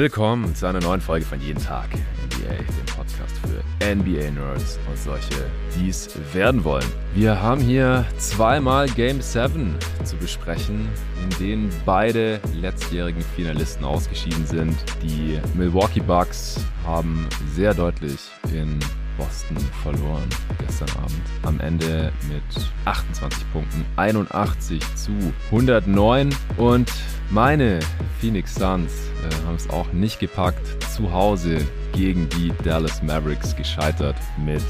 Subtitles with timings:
[0.00, 5.50] Willkommen zu einer neuen Folge von Jeden Tag NBA, dem Podcast für NBA-Nerds und solche,
[5.74, 6.86] die es werden wollen.
[7.16, 9.74] Wir haben hier zweimal Game 7
[10.04, 10.88] zu besprechen,
[11.20, 14.76] in denen beide letztjährigen Finalisten ausgeschieden sind.
[15.02, 17.26] Die Milwaukee Bucks haben
[17.56, 18.20] sehr deutlich
[18.52, 18.78] in
[19.18, 21.20] Boston verloren gestern Abend.
[21.42, 22.42] Am Ende mit
[22.86, 25.12] 28 Punkten, 81 zu
[25.50, 26.34] 109.
[26.56, 26.90] Und
[27.30, 27.80] meine
[28.20, 30.82] Phoenix Suns äh, haben es auch nicht gepackt.
[30.94, 34.62] Zu Hause gegen die Dallas Mavericks gescheitert mit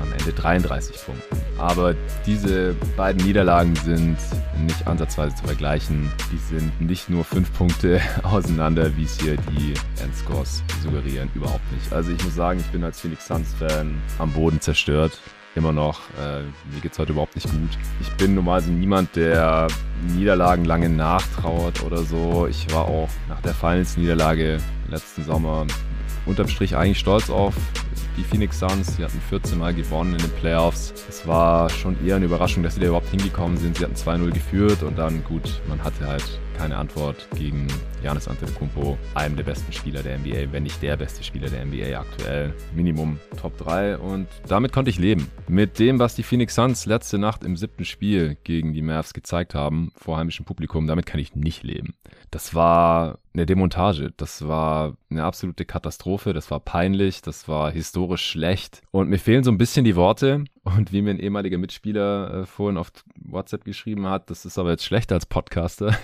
[0.00, 1.36] am Ende 33 Punkten.
[1.58, 1.94] Aber
[2.26, 4.16] diese beiden Niederlagen sind
[4.64, 6.10] nicht ansatzweise zu vergleichen.
[6.32, 11.30] Die sind nicht nur fünf Punkte auseinander, wie es hier die Endscores suggerieren.
[11.34, 11.92] Überhaupt nicht.
[11.92, 15.18] Also ich muss sagen, ich bin als Phoenix Suns-Fan am Boden zerstört
[15.56, 16.00] immer noch.
[16.20, 17.70] Äh, mir geht es heute überhaupt nicht gut.
[18.00, 19.68] Ich bin normalerweise niemand, der
[20.14, 22.46] Niederlagen lange nachtrauert oder so.
[22.46, 25.66] Ich war auch nach der Finals-Niederlage letzten Sommer
[26.26, 27.54] unterm Strich eigentlich stolz auf
[28.16, 28.96] die Phoenix Suns.
[28.96, 30.92] Sie hatten 14 Mal gewonnen in den Playoffs.
[31.08, 33.76] Es war schon eher eine Überraschung, dass sie da überhaupt hingekommen sind.
[33.76, 37.66] Sie hatten 2-0 geführt und dann, gut, man hatte halt keine Antwort gegen
[38.02, 41.98] Janis Antetokounmpo, einem der besten Spieler der NBA, wenn nicht der beste Spieler der NBA
[41.98, 42.54] aktuell.
[42.74, 45.30] Minimum Top 3 und damit konnte ich leben.
[45.48, 49.54] Mit dem, was die Phoenix Suns letzte Nacht im siebten Spiel gegen die Mavs gezeigt
[49.54, 51.94] haben, vor heimischem Publikum, damit kann ich nicht leben.
[52.36, 54.12] Das war eine Demontage.
[54.14, 56.34] Das war eine absolute Katastrophe.
[56.34, 57.22] Das war peinlich.
[57.22, 58.82] Das war historisch schlecht.
[58.90, 60.44] Und mir fehlen so ein bisschen die Worte.
[60.62, 64.68] Und wie mir ein ehemaliger Mitspieler äh, vorhin auf WhatsApp geschrieben hat, das ist aber
[64.72, 65.96] jetzt schlechter als Podcaster.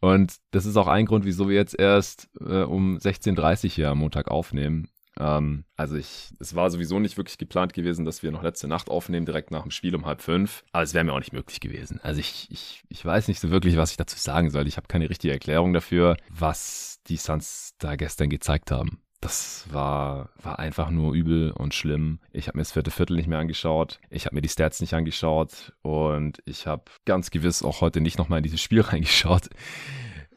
[0.00, 3.90] Und das ist auch ein Grund, wieso wir jetzt erst äh, um 16.30 Uhr hier
[3.90, 4.86] am Montag aufnehmen.
[5.18, 8.88] Ähm, also ich, es war sowieso nicht wirklich geplant gewesen, dass wir noch letzte Nacht
[8.88, 10.64] aufnehmen, direkt nach dem Spiel um halb fünf.
[10.72, 12.00] Aber es wäre mir auch nicht möglich gewesen.
[12.02, 14.66] Also ich, ich, ich weiß nicht so wirklich, was ich dazu sagen soll.
[14.66, 19.00] Ich habe keine richtige Erklärung dafür, was die Suns da gestern gezeigt haben.
[19.20, 22.18] Das war, war einfach nur übel und schlimm.
[22.30, 23.98] Ich habe mir das vierte Viertel nicht mehr angeschaut.
[24.10, 25.72] Ich habe mir die Stats nicht angeschaut.
[25.80, 29.48] Und ich habe ganz gewiss auch heute nicht nochmal in dieses Spiel reingeschaut.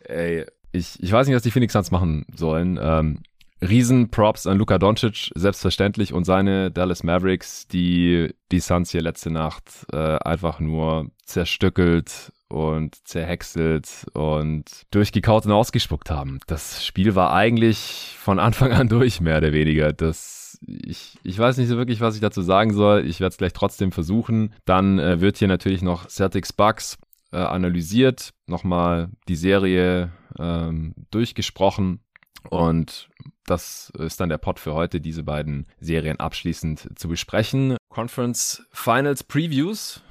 [0.05, 2.79] Ey, ich, ich weiß nicht, was die Phoenix Suns machen sollen.
[2.81, 3.23] Ähm,
[3.61, 9.85] Riesenprops an Luka Doncic, selbstverständlich, und seine Dallas Mavericks, die die Suns hier letzte Nacht
[9.91, 16.39] äh, einfach nur zerstückelt und zerhäckselt und durchgekaut und ausgespuckt haben.
[16.47, 19.91] Das Spiel war eigentlich von Anfang an durch, mehr oder weniger.
[19.91, 23.05] Das, ich, ich weiß nicht so wirklich, was ich dazu sagen soll.
[23.05, 24.53] Ich werde es gleich trotzdem versuchen.
[24.65, 26.97] Dann äh, wird hier natürlich noch Celtics Bucks
[27.31, 31.99] äh, analysiert, nochmal die Serie ähm, durchgesprochen
[32.49, 33.09] und
[33.45, 37.77] das ist dann der Pod für heute, diese beiden Serien abschließend zu besprechen.
[37.89, 40.01] Conference Finals Previews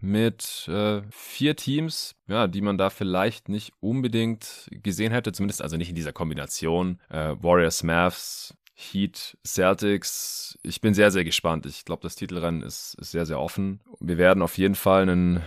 [0.00, 5.76] mit äh, vier Teams, ja, die man da vielleicht nicht unbedingt gesehen hätte, zumindest also
[5.76, 6.98] nicht in dieser Kombination.
[7.10, 10.58] Äh, Warriors, Mavs, Heat, Celtics.
[10.62, 11.66] Ich bin sehr, sehr gespannt.
[11.66, 13.80] Ich glaube, das Titelrennen ist, ist sehr, sehr offen.
[14.00, 15.42] Wir werden auf jeden Fall einen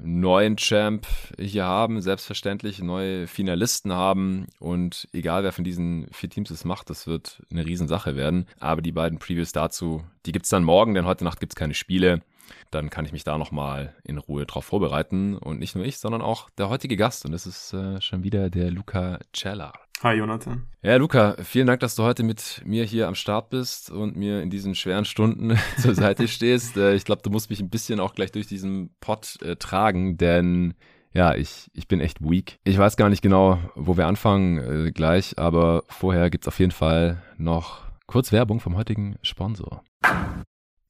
[0.00, 1.06] neuen Champ
[1.38, 6.90] hier haben, selbstverständlich neue Finalisten haben und egal wer von diesen vier Teams es macht,
[6.90, 8.46] das wird eine Riesensache werden.
[8.60, 12.22] Aber die beiden Previews dazu, die gibt's dann morgen, denn heute Nacht gibt's keine Spiele.
[12.70, 16.22] Dann kann ich mich da nochmal in Ruhe drauf vorbereiten und nicht nur ich, sondern
[16.22, 19.72] auch der heutige Gast und das ist äh, schon wieder der Luca Cella.
[20.02, 20.68] Hi Jonathan.
[20.80, 24.42] Ja, Luca, vielen Dank, dass du heute mit mir hier am Start bist und mir
[24.42, 26.76] in diesen schweren Stunden zur Seite stehst.
[26.76, 30.16] Äh, ich glaube, du musst mich ein bisschen auch gleich durch diesen Pod äh, tragen,
[30.16, 30.74] denn
[31.12, 32.58] ja, ich, ich bin echt weak.
[32.62, 36.70] Ich weiß gar nicht genau, wo wir anfangen äh, gleich, aber vorher gibt's auf jeden
[36.70, 39.82] Fall noch kurz Werbung vom heutigen Sponsor.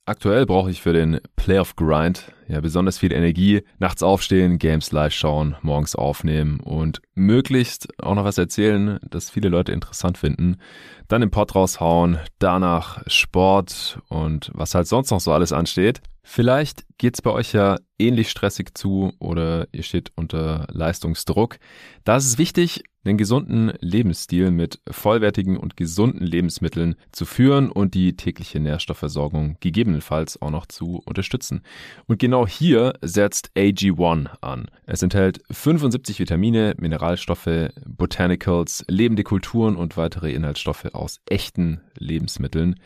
[0.09, 3.63] Aktuell brauche ich für den Playoff Grind ja besonders viel Energie.
[3.79, 9.51] Nachts aufstehen, Games live schauen, morgens aufnehmen und möglichst auch noch was erzählen, das viele
[9.51, 10.57] Leute interessant finden.
[11.09, 16.01] Dann den Pod raushauen, danach Sport und was halt sonst noch so alles ansteht.
[16.23, 21.59] Vielleicht geht's bei euch ja ähnlich stressig zu oder ihr steht unter Leistungsdruck.
[22.05, 27.95] Da ist es wichtig, einen gesunden Lebensstil mit vollwertigen und gesunden Lebensmitteln zu führen und
[27.95, 31.63] die tägliche Nährstoffversorgung gegebenenfalls auch noch zu unterstützen.
[32.07, 34.67] Und genau hier setzt AG1 an.
[34.87, 42.77] Es enthält 75 Vitamine, Mineralstoffe, Botanicals, lebende Kulturen und weitere Inhaltsstoffe aus echten Lebensmitteln.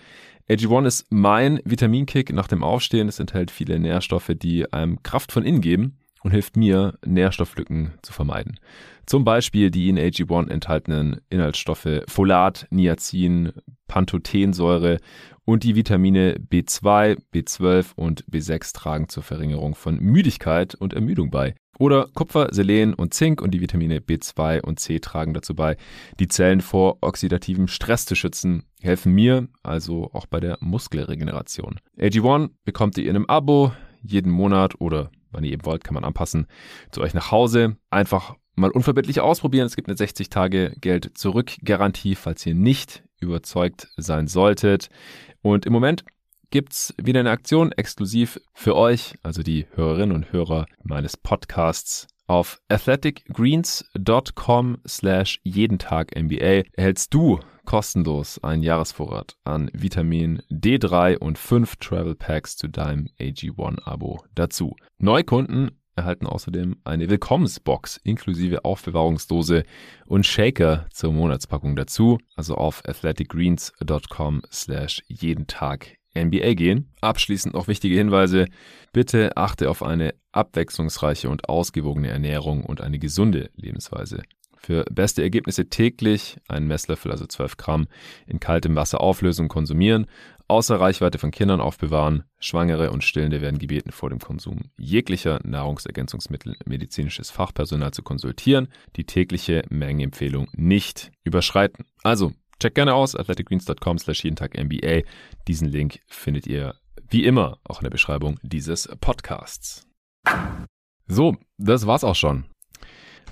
[0.48, 3.08] AG1 ist mein Vitaminkick nach dem Aufstehen.
[3.08, 8.12] Es enthält viele Nährstoffe, die einem Kraft von innen geben und hilft mir, Nährstofflücken zu
[8.12, 8.58] vermeiden.
[9.06, 13.52] Zum Beispiel die in AG1 enthaltenen Inhaltsstoffe Folat, Niacin,
[13.88, 14.98] Pantothensäure
[15.44, 21.54] und die Vitamine B2, B12 und B6 tragen zur Verringerung von Müdigkeit und Ermüdung bei.
[21.78, 25.76] Oder Kupfer, Selen und Zink und die Vitamine B2 und C tragen dazu bei,
[26.20, 31.80] die Zellen vor oxidativem Stress zu schützen, helfen mir also auch bei der Muskelregeneration.
[31.98, 33.72] AG1 bekommt ihr in einem Abo
[34.02, 36.46] jeden Monat oder wann ihr eben wollt, kann man anpassen,
[36.90, 37.76] zu euch nach Hause.
[37.90, 39.66] Einfach mal unverbindlich ausprobieren.
[39.66, 44.88] Es gibt eine 60 Tage Geld zurück Garantie, falls ihr nicht überzeugt sein solltet.
[45.42, 46.04] Und im Moment
[46.50, 52.06] gibt's wieder eine Aktion exklusiv für euch, also die Hörerinnen und Hörer meines Podcasts.
[52.26, 61.38] Auf athleticgreens.com slash jeden Tag NBA erhältst du kostenlos einen Jahresvorrat an Vitamin D3 und
[61.38, 64.76] 5 Travel Packs zu deinem AG1-Abo dazu.
[64.98, 69.64] Neukunden erhalten außerdem eine Willkommensbox inklusive Aufbewahrungsdose
[70.06, 72.18] und Shaker zur Monatspackung dazu.
[72.34, 76.90] Also auf athleticgreens.com slash jeden Tag NBA gehen.
[77.00, 78.46] Abschließend noch wichtige Hinweise.
[78.92, 84.22] Bitte achte auf eine abwechslungsreiche und ausgewogene Ernährung und eine gesunde Lebensweise.
[84.64, 87.88] Für beste Ergebnisse täglich einen Messlöffel, also 12 Gramm,
[88.28, 90.06] in kaltem Wasser auflösen und konsumieren.
[90.46, 92.24] Außer Reichweite von Kindern aufbewahren.
[92.38, 98.68] Schwangere und Stillende werden gebeten, vor dem Konsum jeglicher Nahrungsergänzungsmittel medizinisches Fachpersonal zu konsultieren.
[98.94, 101.86] Die tägliche Mengenempfehlung nicht überschreiten.
[102.04, 102.32] Also
[102.62, 105.00] Check gerne aus, athleticgreens.com slash jeden Tag NBA.
[105.48, 106.76] Diesen Link findet ihr
[107.08, 109.84] wie immer auch in der Beschreibung dieses Podcasts.
[111.08, 112.44] So, das war's auch schon.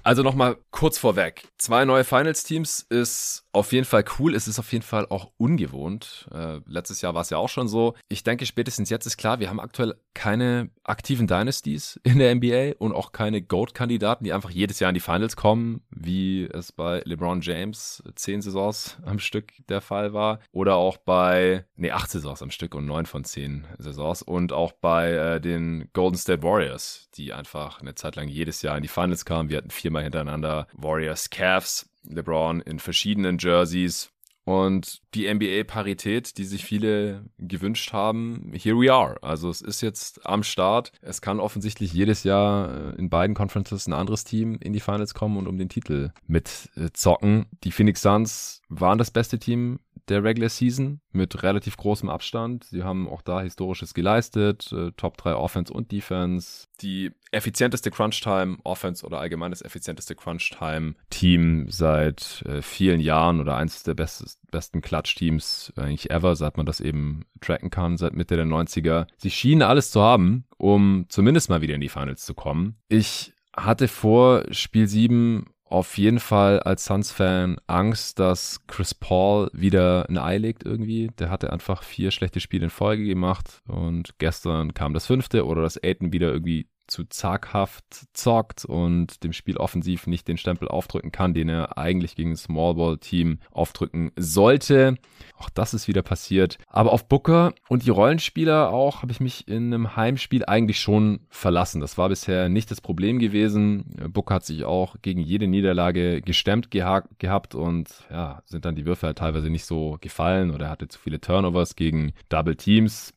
[0.02, 1.48] Also nochmal kurz vorweg.
[1.58, 4.34] Zwei neue Finals-Teams ist auf jeden Fall cool.
[4.34, 6.28] Es ist auf jeden Fall auch ungewohnt.
[6.32, 7.94] Äh, letztes Jahr war es ja auch schon so.
[8.08, 12.76] Ich denke, spätestens jetzt ist klar, wir haben aktuell keine aktiven Dynasties in der NBA
[12.78, 17.02] und auch keine GOAT-Kandidaten, die einfach jedes Jahr in die Finals kommen, wie es bei
[17.04, 20.40] LeBron James zehn Saisons am Stück der Fall war.
[20.52, 24.22] Oder auch bei, nee, acht Saisons am Stück und neun von zehn Saisons.
[24.22, 28.76] Und auch bei äh, den Golden State Warriors, die einfach eine Zeit lang jedes Jahr
[28.76, 29.50] in die Finals kamen.
[29.50, 34.10] Wir hatten viermal hintereinander Warriors Cavs LeBron in verschiedenen Jerseys.
[34.44, 39.22] Und die NBA-Parität, die sich viele gewünscht haben, here we are.
[39.22, 40.92] Also es ist jetzt am Start.
[41.02, 45.36] Es kann offensichtlich jedes Jahr in beiden Conferences ein anderes Team in die Finals kommen
[45.36, 47.46] und um den Titel mitzocken.
[47.64, 52.64] Die Phoenix Suns waren das beste Team der Regular Season mit relativ großem Abstand.
[52.64, 56.66] Sie haben auch da Historisches geleistet, äh, Top 3 Offense und Defense.
[56.80, 63.56] Die effizienteste Crunch-Time Offense oder allgemein das effizienteste Crunch-Time Team seit äh, vielen Jahren oder
[63.56, 68.36] eines der bestes, besten Clutch-Teams eigentlich ever, seit man das eben tracken kann, seit Mitte
[68.36, 69.06] der 90er.
[69.16, 72.76] Sie schienen alles zu haben, um zumindest mal wieder in die Finals zu kommen.
[72.88, 80.08] Ich hatte vor Spiel 7 auf jeden Fall als Suns-Fan Angst, dass Chris Paul wieder
[80.08, 81.08] ein Ei legt irgendwie.
[81.18, 85.62] Der hatte einfach vier schlechte Spiele in Folge gemacht und gestern kam das fünfte oder
[85.62, 91.12] dass Aiden wieder irgendwie zu zaghaft zockt und dem Spiel offensiv nicht den Stempel aufdrücken
[91.12, 94.96] kann, den er eigentlich gegen ein Smallball-Team aufdrücken sollte.
[95.36, 96.58] Auch das ist wieder passiert.
[96.66, 101.20] Aber auf Booker und die Rollenspieler auch habe ich mich in einem Heimspiel eigentlich schon
[101.30, 101.80] verlassen.
[101.80, 103.96] Das war bisher nicht das Problem gewesen.
[104.12, 109.06] Booker hat sich auch gegen jede Niederlage gestemmt gehabt und ja, sind dann die Würfe
[109.06, 113.14] halt teilweise nicht so gefallen oder er hatte zu viele Turnovers gegen Double Teams.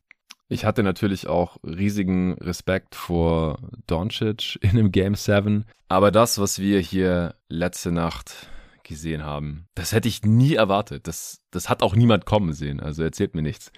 [0.54, 3.58] Ich hatte natürlich auch riesigen Respekt vor
[3.88, 5.66] Doncic in einem Game 7.
[5.88, 8.50] Aber das, was wir hier letzte Nacht
[8.84, 11.08] gesehen haben, das hätte ich nie erwartet.
[11.08, 12.80] Das, das hat auch niemand kommen sehen.
[12.80, 13.72] Also erzählt mir nichts.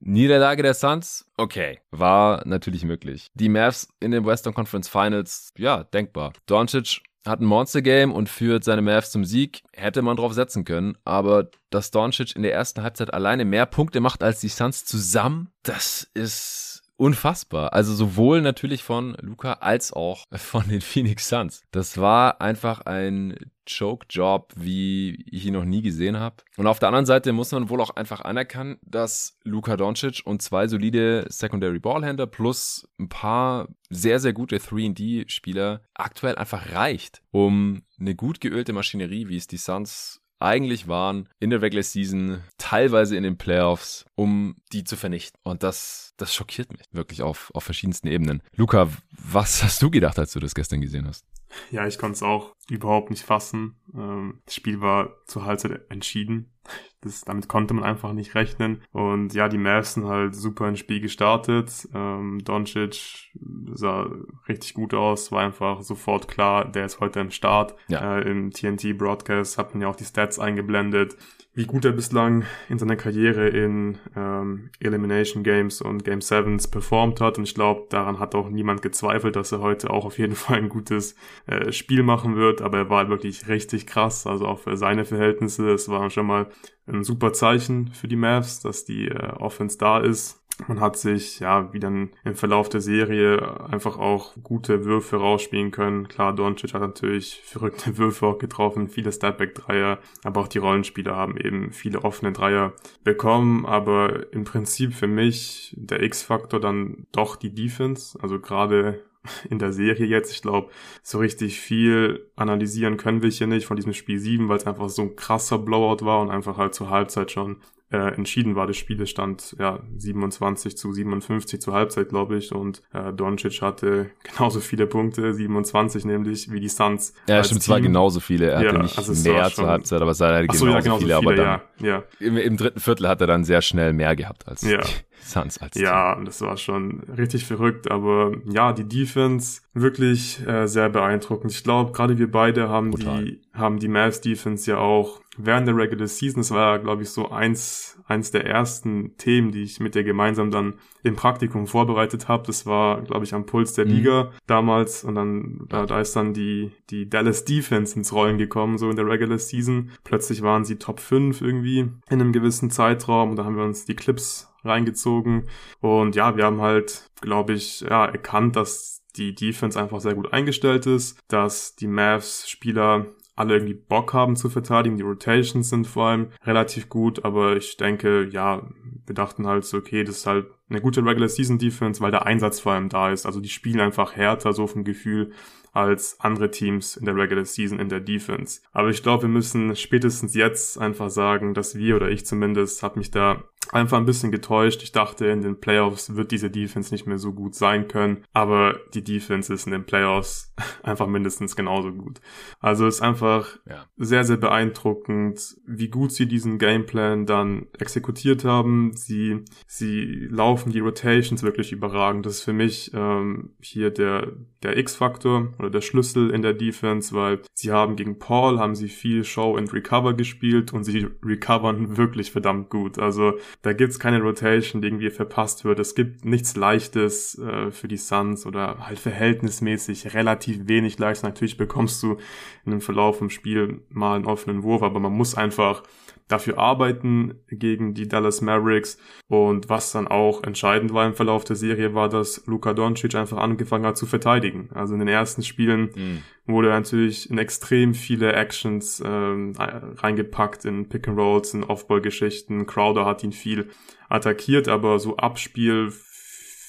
[0.00, 3.28] Niederlage der Suns, okay, war natürlich möglich.
[3.34, 6.32] Die Mavs in den Western Conference Finals, ja, denkbar.
[6.46, 9.62] Doncic hat ein Monster-Game und führt seine Mavs zum Sieg.
[9.72, 10.96] Hätte man drauf setzen können.
[11.04, 15.50] Aber dass Doncic in der ersten Halbzeit alleine mehr Punkte macht als die Suns zusammen,
[15.62, 17.72] das ist unfassbar.
[17.72, 21.62] Also sowohl natürlich von Luca als auch von den Phoenix Suns.
[21.70, 23.36] Das war einfach ein
[23.68, 26.36] Choke-Job, wie ich ihn noch nie gesehen habe.
[26.56, 30.42] Und auf der anderen Seite muss man wohl auch einfach anerkennen, dass Luka Doncic und
[30.42, 37.82] zwei solide Secondary Ballhändler plus ein paar sehr, sehr gute 3D-Spieler aktuell einfach reicht, um
[38.00, 43.16] eine gut geölte Maschinerie, wie es die Suns eigentlich waren in der Regular Season, teilweise
[43.16, 45.38] in den Playoffs, um die zu vernichten.
[45.42, 48.42] Und das, das schockiert mich wirklich auf, auf verschiedensten Ebenen.
[48.54, 51.24] Luca, was hast du gedacht, als du das gestern gesehen hast?
[51.70, 53.76] Ja, ich konnte es auch überhaupt nicht fassen.
[53.94, 56.52] Ähm, das Spiel war zur Halbzeit entschieden.
[57.00, 58.82] Das, damit konnte man einfach nicht rechnen.
[58.92, 61.88] Und ja, die Mavs sind halt super ins Spiel gestartet.
[61.92, 63.32] Ähm, Doncic
[63.74, 64.08] sah
[64.48, 67.74] richtig gut aus, war einfach sofort klar, der ist heute am Start.
[67.88, 68.18] Ja.
[68.18, 71.16] Äh, Im TNT-Broadcast hat man ja auch die Stats eingeblendet.
[71.54, 77.20] Wie gut er bislang in seiner Karriere in ähm, Elimination Games und Game Sevens performt
[77.20, 77.36] hat.
[77.36, 80.58] Und ich glaube, daran hat auch niemand gezweifelt, dass er heute auch auf jeden Fall
[80.58, 81.14] ein gutes
[81.46, 82.62] äh, Spiel machen wird.
[82.62, 85.68] Aber er war wirklich richtig krass, also auch für seine Verhältnisse.
[85.70, 86.48] Es war schon mal
[86.86, 90.41] ein super Zeichen für die Mavs, dass die äh, Offense da ist.
[90.68, 95.70] Man hat sich, ja, wie dann im Verlauf der Serie einfach auch gute Würfe rausspielen
[95.70, 96.08] können.
[96.08, 101.36] Klar, Doncic hat natürlich verrückte Würfe auch getroffen, viele Stepback-Dreier, aber auch die Rollenspieler haben
[101.36, 103.66] eben viele offene Dreier bekommen.
[103.66, 108.18] Aber im Prinzip für mich der X-Faktor dann doch die Defense.
[108.20, 109.02] Also gerade
[109.50, 110.32] in der Serie jetzt.
[110.32, 110.70] Ich glaube,
[111.02, 114.88] so richtig viel analysieren können wir hier nicht von diesem Spiel 7, weil es einfach
[114.88, 117.58] so ein krasser Blowout war und einfach halt zur Halbzeit schon
[117.92, 118.66] äh, entschieden war.
[118.66, 122.52] Das Spiel stand ja 27 zu 57 zur Halbzeit, glaube ich.
[122.52, 127.14] Und äh, Doncic hatte genauso viele Punkte, 27 nämlich, wie die Suns.
[127.28, 128.50] Ja, stimmt, zwar genauso viele.
[128.50, 131.18] Er hatte nicht also mehr zur Halbzeit, aber es war halt genauso, ja, genauso viele.
[131.18, 131.32] viele.
[131.32, 132.02] Aber dann, ja, ja.
[132.18, 134.80] Im, Im, dritten Viertel hat er dann sehr schnell mehr gehabt als ja.
[134.80, 136.24] die Suns als Ja, Team.
[136.24, 137.90] das war schon richtig verrückt.
[137.90, 141.52] Aber ja, die Defense wirklich äh, sehr beeindruckend.
[141.52, 143.24] Ich glaube, gerade wir beide haben Total.
[143.24, 147.10] die haben die Mavs Defense ja auch während der Regular Season, das war, glaube ich,
[147.10, 152.28] so eins, eins der ersten Themen, die ich mit dir gemeinsam dann im Praktikum vorbereitet
[152.28, 152.46] habe.
[152.46, 153.92] Das war, glaube ich, am Puls der mhm.
[153.92, 155.04] Liga damals.
[155.04, 158.96] Und dann, da, da ist dann die, die Dallas Defense ins Rollen gekommen, so in
[158.96, 159.90] der Regular Season.
[160.04, 163.30] Plötzlich waren sie Top 5 irgendwie in einem gewissen Zeitraum.
[163.30, 165.48] Und da haben wir uns die Clips reingezogen.
[165.80, 170.32] Und ja, wir haben halt, glaube ich, ja, erkannt, dass die Defense einfach sehr gut
[170.32, 174.96] eingestellt ist, dass die Mavs Spieler alle irgendwie Bock haben zu verteidigen.
[174.96, 178.68] Die Rotations sind vor allem relativ gut, aber ich denke, ja,
[179.06, 182.26] wir dachten halt so, okay, das ist halt eine gute Regular Season Defense, weil der
[182.26, 183.26] Einsatz vor allem da ist.
[183.26, 185.32] Also die spielen einfach härter, so vom Gefühl
[185.72, 188.60] als andere Teams in der Regular Season in der Defense.
[188.72, 192.98] Aber ich glaube, wir müssen spätestens jetzt einfach sagen, dass wir oder ich zumindest habe
[192.98, 194.82] mich da einfach ein bisschen getäuscht.
[194.82, 198.78] Ich dachte, in den Playoffs wird diese Defense nicht mehr so gut sein können, aber
[198.94, 202.20] die Defense ist in den Playoffs einfach mindestens genauso gut.
[202.60, 203.86] Also ist einfach ja.
[203.96, 208.92] sehr, sehr beeindruckend, wie gut sie diesen Gameplan dann exekutiert haben.
[208.94, 212.26] Sie, sie laufen die Rotations wirklich überragend.
[212.26, 217.14] Das ist für mich ähm, hier der, der X-Faktor oder der Schlüssel in der Defense,
[217.14, 221.96] weil sie haben gegen Paul, haben sie viel Show and Recover gespielt und sie recovern
[221.96, 222.98] wirklich verdammt gut.
[222.98, 225.78] Also da gibt's keine Rotation, die irgendwie verpasst wird.
[225.78, 231.22] Es gibt nichts Leichtes äh, für die Suns oder halt verhältnismäßig relativ wenig Leichtes.
[231.22, 232.18] Natürlich bekommst du
[232.64, 235.84] in dem Verlauf vom Spiel mal einen offenen Wurf, aber man muss einfach
[236.28, 238.98] dafür arbeiten gegen die Dallas Mavericks.
[239.28, 243.38] Und was dann auch entscheidend war im Verlauf der Serie, war, dass Luka Doncic einfach
[243.38, 244.70] angefangen hat zu verteidigen.
[244.74, 246.22] Also in den ersten Spielen mhm.
[246.46, 252.66] wurde natürlich in extrem viele Actions ähm, reingepackt, in Pick and Rolls, in Offball-Geschichten.
[252.66, 253.68] Crowder hat ihn viel
[254.08, 255.92] attackiert, aber so Abspiel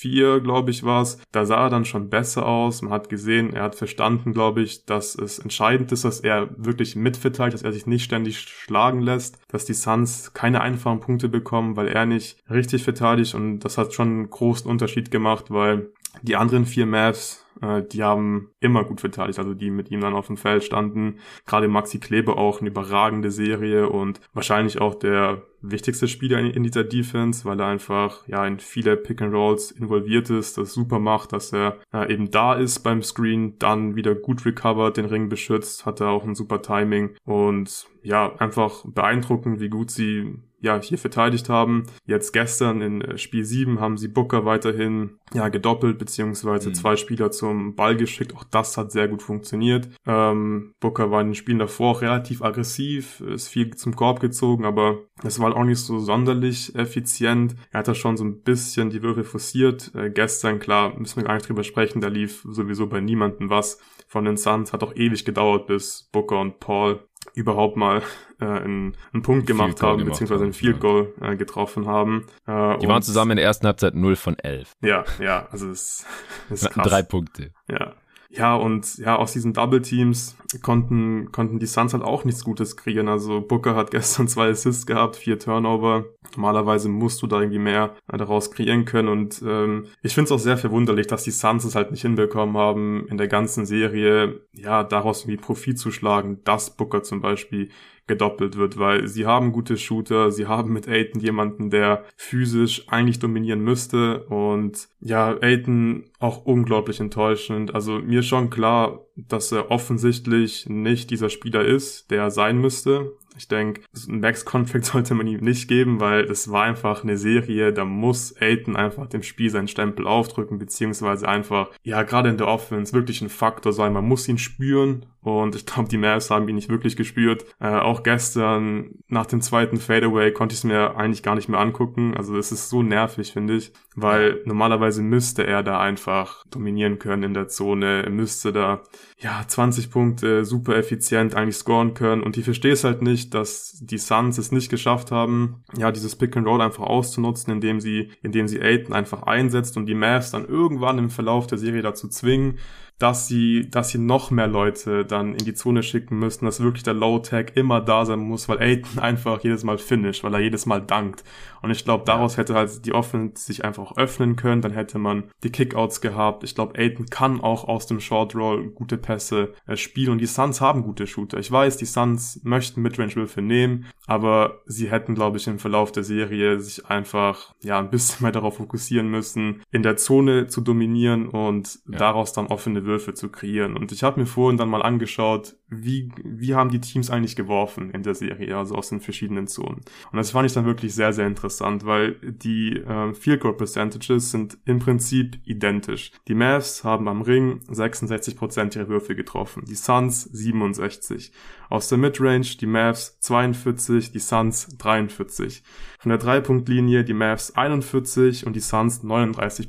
[0.03, 1.17] 4, glaube ich, war es.
[1.31, 2.81] Da sah er dann schon besser aus.
[2.81, 6.97] Man hat gesehen, er hat verstanden, glaube ich, dass es entscheidend ist, dass er wirklich
[6.97, 11.77] mitverteilt, dass er sich nicht ständig schlagen lässt, dass die Suns keine einfachen Punkte bekommen,
[11.77, 16.35] weil er nicht richtig verteidigt und das hat schon einen großen Unterschied gemacht, weil die
[16.35, 20.27] anderen vier Mavs äh, die haben immer gut verteidigt, also die mit ihm dann auf
[20.27, 21.19] dem Feld standen.
[21.45, 26.83] Gerade Maxi Klebe auch eine überragende Serie und wahrscheinlich auch der wichtigste Spieler in, dieser
[26.83, 31.33] Defense, weil er einfach ja in viele Pick and Rolls involviert ist, das super macht,
[31.33, 35.85] dass er äh, eben da ist beim Screen, dann wieder gut recovered, den Ring beschützt,
[35.85, 40.97] hat er auch ein super Timing und ja, einfach beeindruckend, wie gut sie ja, hier
[40.97, 41.83] verteidigt haben.
[42.05, 46.73] Jetzt gestern in äh, Spiel 7 haben sie Booker weiterhin ja gedoppelt, beziehungsweise mhm.
[46.73, 48.33] zwei Spieler zum Ball geschickt.
[48.33, 49.89] Auch das hat sehr gut funktioniert.
[50.07, 54.63] Ähm, Booker war in den Spielen davor auch relativ aggressiv, ist viel zum Korb gezogen,
[54.63, 57.55] aber es war auch nicht so sonderlich effizient.
[57.71, 59.91] Er hat da schon so ein bisschen die Würfe forciert.
[59.95, 63.79] Äh, gestern, klar, müssen wir gar nicht drüber sprechen, da lief sowieso bei niemandem was
[64.07, 64.73] von den Suns.
[64.73, 66.99] Hat auch ewig gedauert, bis Booker und Paul
[67.35, 68.01] überhaupt mal
[68.39, 72.25] äh, einen, einen Punkt gemacht haben, gemacht beziehungsweise ein Field Goal äh, getroffen haben.
[72.45, 74.73] Äh, Die waren zusammen in der ersten Halbzeit 0 von 11.
[74.81, 76.05] Ja, ja, also es
[76.49, 76.87] ist krass.
[76.87, 77.51] Drei Punkte.
[77.69, 77.93] Ja,
[78.35, 82.75] ja, und ja, aus diesen Double Teams konnten, konnten die Suns halt auch nichts Gutes
[82.75, 83.07] kreieren.
[83.07, 86.05] Also Booker hat gestern zwei Assists gehabt, vier Turnover.
[86.35, 89.07] Normalerweise musst du da irgendwie mehr daraus kreieren können.
[89.07, 92.57] Und ähm, ich finde es auch sehr verwunderlich, dass die Suns es halt nicht hinbekommen
[92.57, 97.69] haben, in der ganzen Serie, ja, daraus irgendwie Profit zu schlagen, dass Booker zum Beispiel
[98.07, 103.19] gedoppelt wird, weil sie haben gute Shooter, sie haben mit Aiton jemanden, der physisch eigentlich
[103.19, 107.73] dominieren müsste und ja, Aiton auch unglaublich enttäuschend.
[107.73, 113.13] Also mir schon klar, dass er offensichtlich nicht dieser Spieler ist, der er sein müsste.
[113.37, 117.71] Ich denke, ein Max-Contract sollte man ihm nicht geben, weil es war einfach eine Serie,
[117.71, 122.47] da muss Aiton einfach dem Spiel seinen Stempel aufdrücken, beziehungsweise einfach, ja, gerade in der
[122.47, 123.93] Offense wirklich ein Faktor sein.
[123.93, 127.45] Man muss ihn spüren und ich glaube, die Mavs haben ihn nicht wirklich gespürt.
[127.59, 131.61] Äh, auch gestern nach dem zweiten Fadeaway konnte ich es mir eigentlich gar nicht mehr
[131.61, 132.13] angucken.
[132.15, 137.23] Also es ist so nervig, finde ich, weil normalerweise müsste er da einfach dominieren können
[137.23, 138.03] in der Zone.
[138.03, 138.81] Er müsste da
[139.17, 142.21] ja 20 Punkte super effizient eigentlich scoren können.
[142.21, 146.17] Und ich verstehe es halt nicht, dass die Suns es nicht geschafft haben, ja dieses
[146.17, 150.31] Pick and Roll einfach auszunutzen, indem sie, indem sie Aiton einfach einsetzt und die Mavs
[150.31, 152.57] dann irgendwann im Verlauf der Serie dazu zwingen,
[153.03, 156.83] dass sie, dass sie noch mehr Leute dann in die Zone schicken müssen, dass wirklich
[156.83, 160.65] der Low-Tag immer da sein muss, weil Aiden einfach jedes Mal finisht, weil er jedes
[160.65, 161.25] Mal dankt.
[161.61, 165.25] Und ich glaube, daraus hätte halt die Offense sich einfach öffnen können, dann hätte man
[165.43, 166.45] die Kickouts gehabt.
[166.45, 170.25] Ich glaube, Aiden kann auch aus dem Short Roll gute Pässe äh, spielen und die
[170.25, 171.39] Suns haben gute Shooter.
[171.39, 176.03] Ich weiß, die Suns möchten Midrange-Würfe nehmen, aber sie hätten, glaube ich, im Verlauf der
[176.03, 181.27] Serie sich einfach ja ein bisschen mehr darauf fokussieren müssen, in der Zone zu dominieren
[181.27, 181.97] und ja.
[181.97, 183.75] daraus dann offene Würfe zu kreieren.
[183.75, 187.91] Und ich habe mir vorhin dann mal angeschaut, wie, wie haben die Teams eigentlich geworfen
[187.91, 189.81] in der Serie, also aus den verschiedenen Zonen.
[190.11, 194.31] Und das fand ich dann wirklich sehr, sehr interessant, weil die äh, Field Goal Percentages
[194.31, 196.11] sind im Prinzip identisch.
[196.27, 201.31] Die Mavs haben am Ring 66% ihrer Würfe getroffen, die Suns 67.
[201.69, 205.63] Aus der Midrange die Mavs 42, die Suns 43.
[205.99, 209.67] Von der Dreipunktlinie die Mavs 41 und die Suns 39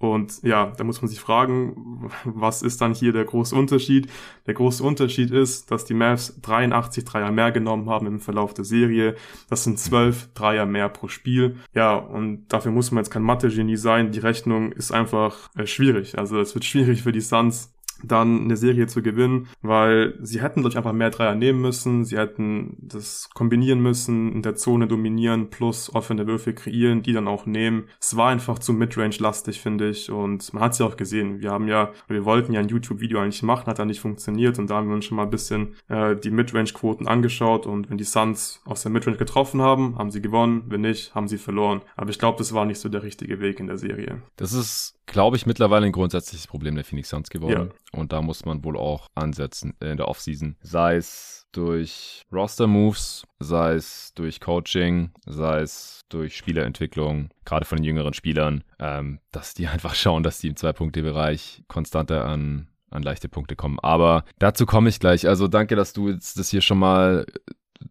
[0.00, 4.08] und ja, da muss man sich fragen, was ist dann hier der große Unterschied?
[4.46, 8.64] Der große Unterschied ist, dass die Mavs 83 Dreier mehr genommen haben im Verlauf der
[8.64, 9.14] Serie.
[9.50, 11.56] Das sind 12 Dreier mehr pro Spiel.
[11.74, 14.10] Ja, und dafür muss man jetzt kein Mathe-Genie sein.
[14.10, 16.16] Die Rechnung ist einfach äh, schwierig.
[16.16, 20.66] Also es wird schwierig für die Suns, dann eine Serie zu gewinnen, weil sie hätten,
[20.66, 25.50] ich, einfach mehr Dreier nehmen müssen, sie hätten das kombinieren müssen, in der Zone dominieren,
[25.50, 27.84] plus offene Würfe kreieren, die dann auch nehmen.
[28.00, 31.40] Es war einfach zu Midrange-lastig, finde ich, und man hat es ja auch gesehen.
[31.40, 34.70] Wir haben ja, wir wollten ja ein YouTube-Video eigentlich machen, hat dann nicht funktioniert, und
[34.70, 38.04] da haben wir uns schon mal ein bisschen äh, die Midrange-Quoten angeschaut, und wenn die
[38.04, 41.82] Suns aus der Midrange getroffen haben, haben sie gewonnen, wenn nicht, haben sie verloren.
[41.96, 44.22] Aber ich glaube, das war nicht so der richtige Weg in der Serie.
[44.36, 47.72] Das ist glaube ich, mittlerweile ein grundsätzliches Problem der Phoenix Suns geworden.
[47.72, 47.98] Ja.
[47.98, 50.56] Und da muss man wohl auch ansetzen in der Offseason.
[50.62, 57.84] Sei es durch Roster-Moves, sei es durch Coaching, sei es durch Spielerentwicklung, gerade von den
[57.84, 63.28] jüngeren Spielern, ähm, dass die einfach schauen, dass die im Zwei-Punkte-Bereich konstanter an, an leichte
[63.28, 63.78] Punkte kommen.
[63.80, 65.26] Aber dazu komme ich gleich.
[65.26, 67.26] Also danke, dass du jetzt das hier schon mal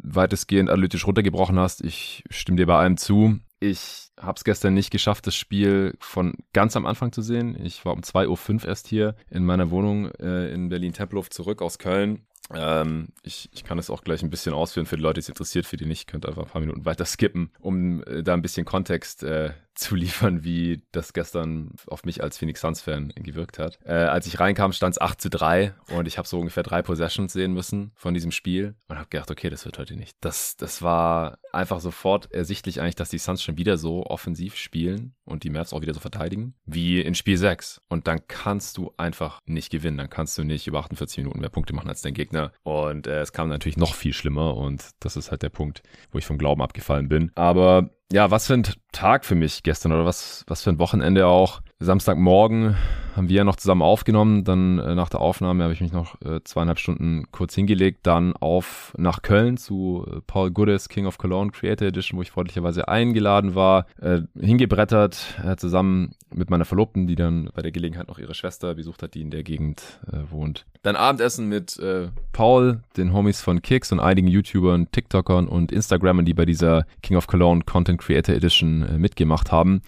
[0.02, 1.84] weitestgehend analytisch runtergebrochen hast.
[1.84, 3.40] Ich stimme dir bei allem zu.
[3.60, 7.58] Ich habe es gestern nicht geschafft, das Spiel von ganz am Anfang zu sehen.
[7.64, 11.80] Ich war um 2.05 Uhr erst hier in meiner Wohnung äh, in Berlin-Tempelhof zurück aus
[11.80, 15.20] Köln ähm, ich, ich kann es auch gleich ein bisschen ausführen für die Leute, die
[15.22, 18.34] es interessiert, für die nicht, könnt einfach ein paar Minuten weiter skippen, um äh, da
[18.34, 23.60] ein bisschen Kontext äh, zu liefern, wie das gestern auf mich als Phoenix Suns-Fan gewirkt
[23.60, 23.80] hat.
[23.86, 26.82] Äh, als ich reinkam, stand es 8 zu 3 und ich habe so ungefähr drei
[26.82, 30.18] Possessions sehen müssen von diesem Spiel und habe gedacht, okay, das wird heute nicht.
[30.22, 35.16] Das, das war einfach sofort ersichtlich eigentlich, dass die Suns schon wieder so offensiv spielen
[35.26, 37.82] und die Mavs auch wieder so verteidigen, wie in Spiel 6.
[37.88, 39.98] Und dann kannst du einfach nicht gewinnen.
[39.98, 42.52] Dann kannst du nicht über 48 Minuten mehr Punkte machen als dein Gegner.
[42.64, 46.18] Und äh, es kam natürlich noch viel schlimmer und das ist halt der Punkt, wo
[46.18, 47.32] ich vom Glauben abgefallen bin.
[47.36, 51.28] Aber ja, was für ein Tag für mich gestern oder was, was für ein Wochenende
[51.28, 51.62] auch.
[51.82, 52.76] Samstagmorgen
[53.16, 54.44] haben wir ja noch zusammen aufgenommen.
[54.44, 58.00] Dann äh, nach der Aufnahme habe ich mich noch äh, zweieinhalb Stunden kurz hingelegt.
[58.04, 62.32] Dann auf nach Köln zu äh, Paul Goodis King of Cologne Creator Edition, wo ich
[62.32, 63.86] freundlicherweise eingeladen war.
[64.02, 68.76] Äh, hingebrettert äh, zusammen mit meiner Verlobten, die dann bei der Gelegenheit noch ihre Schwester
[68.76, 70.66] besucht hat, die in der Gegend äh, wohnt.
[70.82, 71.78] Dann Abendessen mit
[72.32, 77.18] Paul, den Homies von Kicks und einigen YouTubern, TikTokern und Instagrammern, die bei dieser King
[77.18, 79.82] of Cologne Content Creator Edition mitgemacht haben.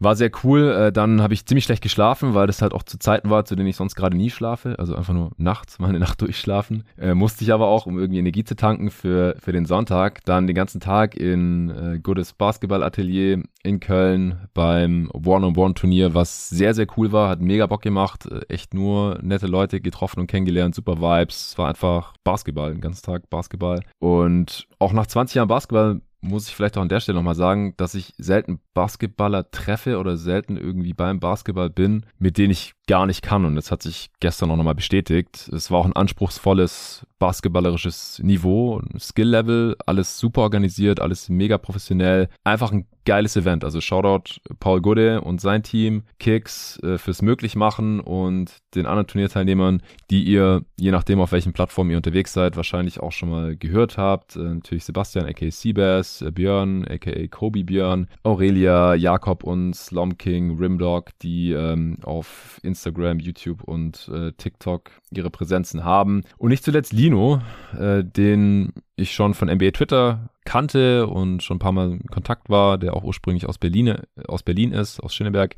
[0.00, 0.72] War sehr cool.
[0.72, 3.54] Äh, dann habe ich ziemlich schlecht geschlafen, weil das halt auch zu Zeiten war, zu
[3.54, 4.78] denen ich sonst gerade nie schlafe.
[4.78, 6.84] Also einfach nur nachts, mal eine Nacht durchschlafen.
[6.98, 10.24] Äh, musste ich aber auch, um irgendwie Energie zu tanken für, für den Sonntag.
[10.24, 16.86] Dann den ganzen Tag in äh, Goodis Basketballatelier in Köln beim One-on-One-Turnier, was sehr, sehr
[16.96, 17.28] cool war.
[17.28, 18.24] Hat mega Bock gemacht.
[18.24, 20.74] Äh, echt nur nette Leute getroffen und kennengelernt.
[20.74, 21.50] Super Vibes.
[21.50, 23.82] Es war einfach Basketball, den ganzen Tag Basketball.
[23.98, 27.74] Und auch nach 20 Jahren Basketball muss ich vielleicht auch an der Stelle nochmal sagen,
[27.76, 33.06] dass ich selten Basketballer treffe oder selten irgendwie beim Basketball bin, mit denen ich gar
[33.06, 33.44] nicht kann.
[33.44, 35.48] Und das hat sich gestern auch nochmal bestätigt.
[35.54, 42.28] Es war auch ein anspruchsvolles basketballerisches Niveau, Skill-Level, alles super organisiert, alles mega professionell.
[42.42, 43.64] Einfach ein geiles Event.
[43.64, 49.82] Also Shoutout Paul Gude und sein Team, Kicks äh, fürs Möglichmachen und den anderen Turnierteilnehmern,
[50.10, 53.98] die ihr, je nachdem auf welchen Plattformen ihr unterwegs seid, wahrscheinlich auch schon mal gehört
[53.98, 54.36] habt.
[54.36, 60.58] Äh, natürlich Sebastian, aka Seabass, äh, Björn, aka Kobe Björn, Aurelia, Jakob und Slom King,
[60.58, 66.22] Rimdog, die ähm, auf Instagram, YouTube und äh, TikTok ihre Präsenzen haben.
[66.38, 67.40] Und nicht zuletzt Lino,
[67.78, 72.48] äh, den ich schon von NBA Twitter kannte und schon ein paar Mal in Kontakt
[72.48, 75.56] war, der auch ursprünglich aus Berlin, aus Berlin ist, aus Schöneberg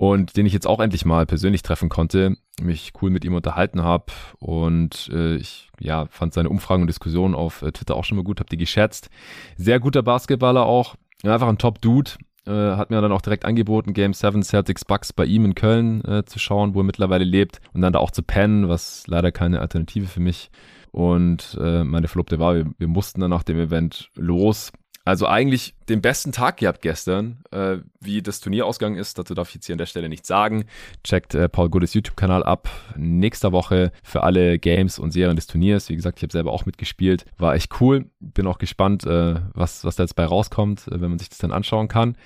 [0.00, 3.82] und den ich jetzt auch endlich mal persönlich treffen konnte, mich cool mit ihm unterhalten
[3.82, 4.06] habe
[4.38, 8.24] und äh, ich ja fand seine Umfragen und Diskussionen auf äh, Twitter auch schon mal
[8.24, 9.10] gut, habe die geschätzt.
[9.58, 12.12] Sehr guter Basketballer auch, einfach ein Top Dude.
[12.46, 16.02] Äh, hat mir dann auch direkt angeboten, Game 7 Celtics Bucks bei ihm in Köln
[16.04, 19.30] äh, zu schauen, wo er mittlerweile lebt und dann da auch zu pennen, was leider
[19.30, 20.50] keine Alternative für mich
[20.92, 24.72] und äh, meine Verlobte war, wir, wir mussten dann nach dem Event los.
[25.04, 27.38] Also eigentlich den besten Tag gehabt gestern.
[27.50, 30.28] Äh, wie das Turnier ausgegangen ist, dazu darf ich jetzt hier an der Stelle nichts
[30.28, 30.66] sagen.
[31.04, 32.68] Checkt äh, Paul Goodes YouTube-Kanal ab.
[32.96, 35.88] Nächster Woche für alle Games und Serien des Turniers.
[35.88, 37.24] Wie gesagt, ich habe selber auch mitgespielt.
[37.38, 38.06] War echt cool.
[38.20, 41.38] Bin auch gespannt, äh, was, was da jetzt bei rauskommt, äh, wenn man sich das
[41.38, 42.16] dann anschauen kann.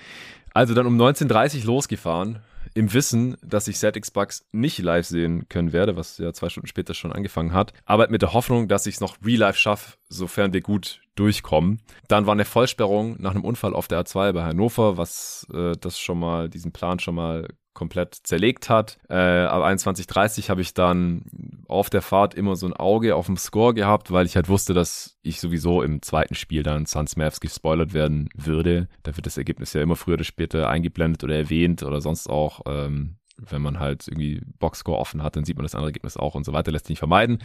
[0.53, 2.41] Also dann um 19.30 Uhr losgefahren
[2.75, 6.67] im Wissen, dass ich ZX Bucks nicht live sehen können werde, was ja zwei Stunden
[6.67, 9.97] später schon angefangen hat, aber mit der Hoffnung, dass ich es noch real life schaffe,
[10.09, 11.81] sofern wir gut durchkommen.
[12.09, 15.99] Dann war eine Vollsperrung nach einem Unfall auf der A2 bei Hannover, was äh, das
[15.99, 18.99] schon mal, diesen Plan schon mal komplett zerlegt hat.
[19.09, 23.37] Äh, ab 21.30 habe ich dann auf der Fahrt immer so ein Auge auf dem
[23.37, 27.41] Score gehabt, weil ich halt wusste, dass ich sowieso im zweiten Spiel dann Suns Mavs
[27.41, 28.89] gespoilert werden würde.
[29.03, 32.61] Da wird das Ergebnis ja immer früher oder später eingeblendet oder erwähnt oder sonst auch.
[32.67, 36.35] Ähm, wenn man halt irgendwie Boxscore offen hat, dann sieht man das andere Ergebnis auch
[36.35, 37.39] und so weiter, lässt sich nicht vermeiden.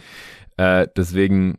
[0.56, 1.58] Äh, deswegen,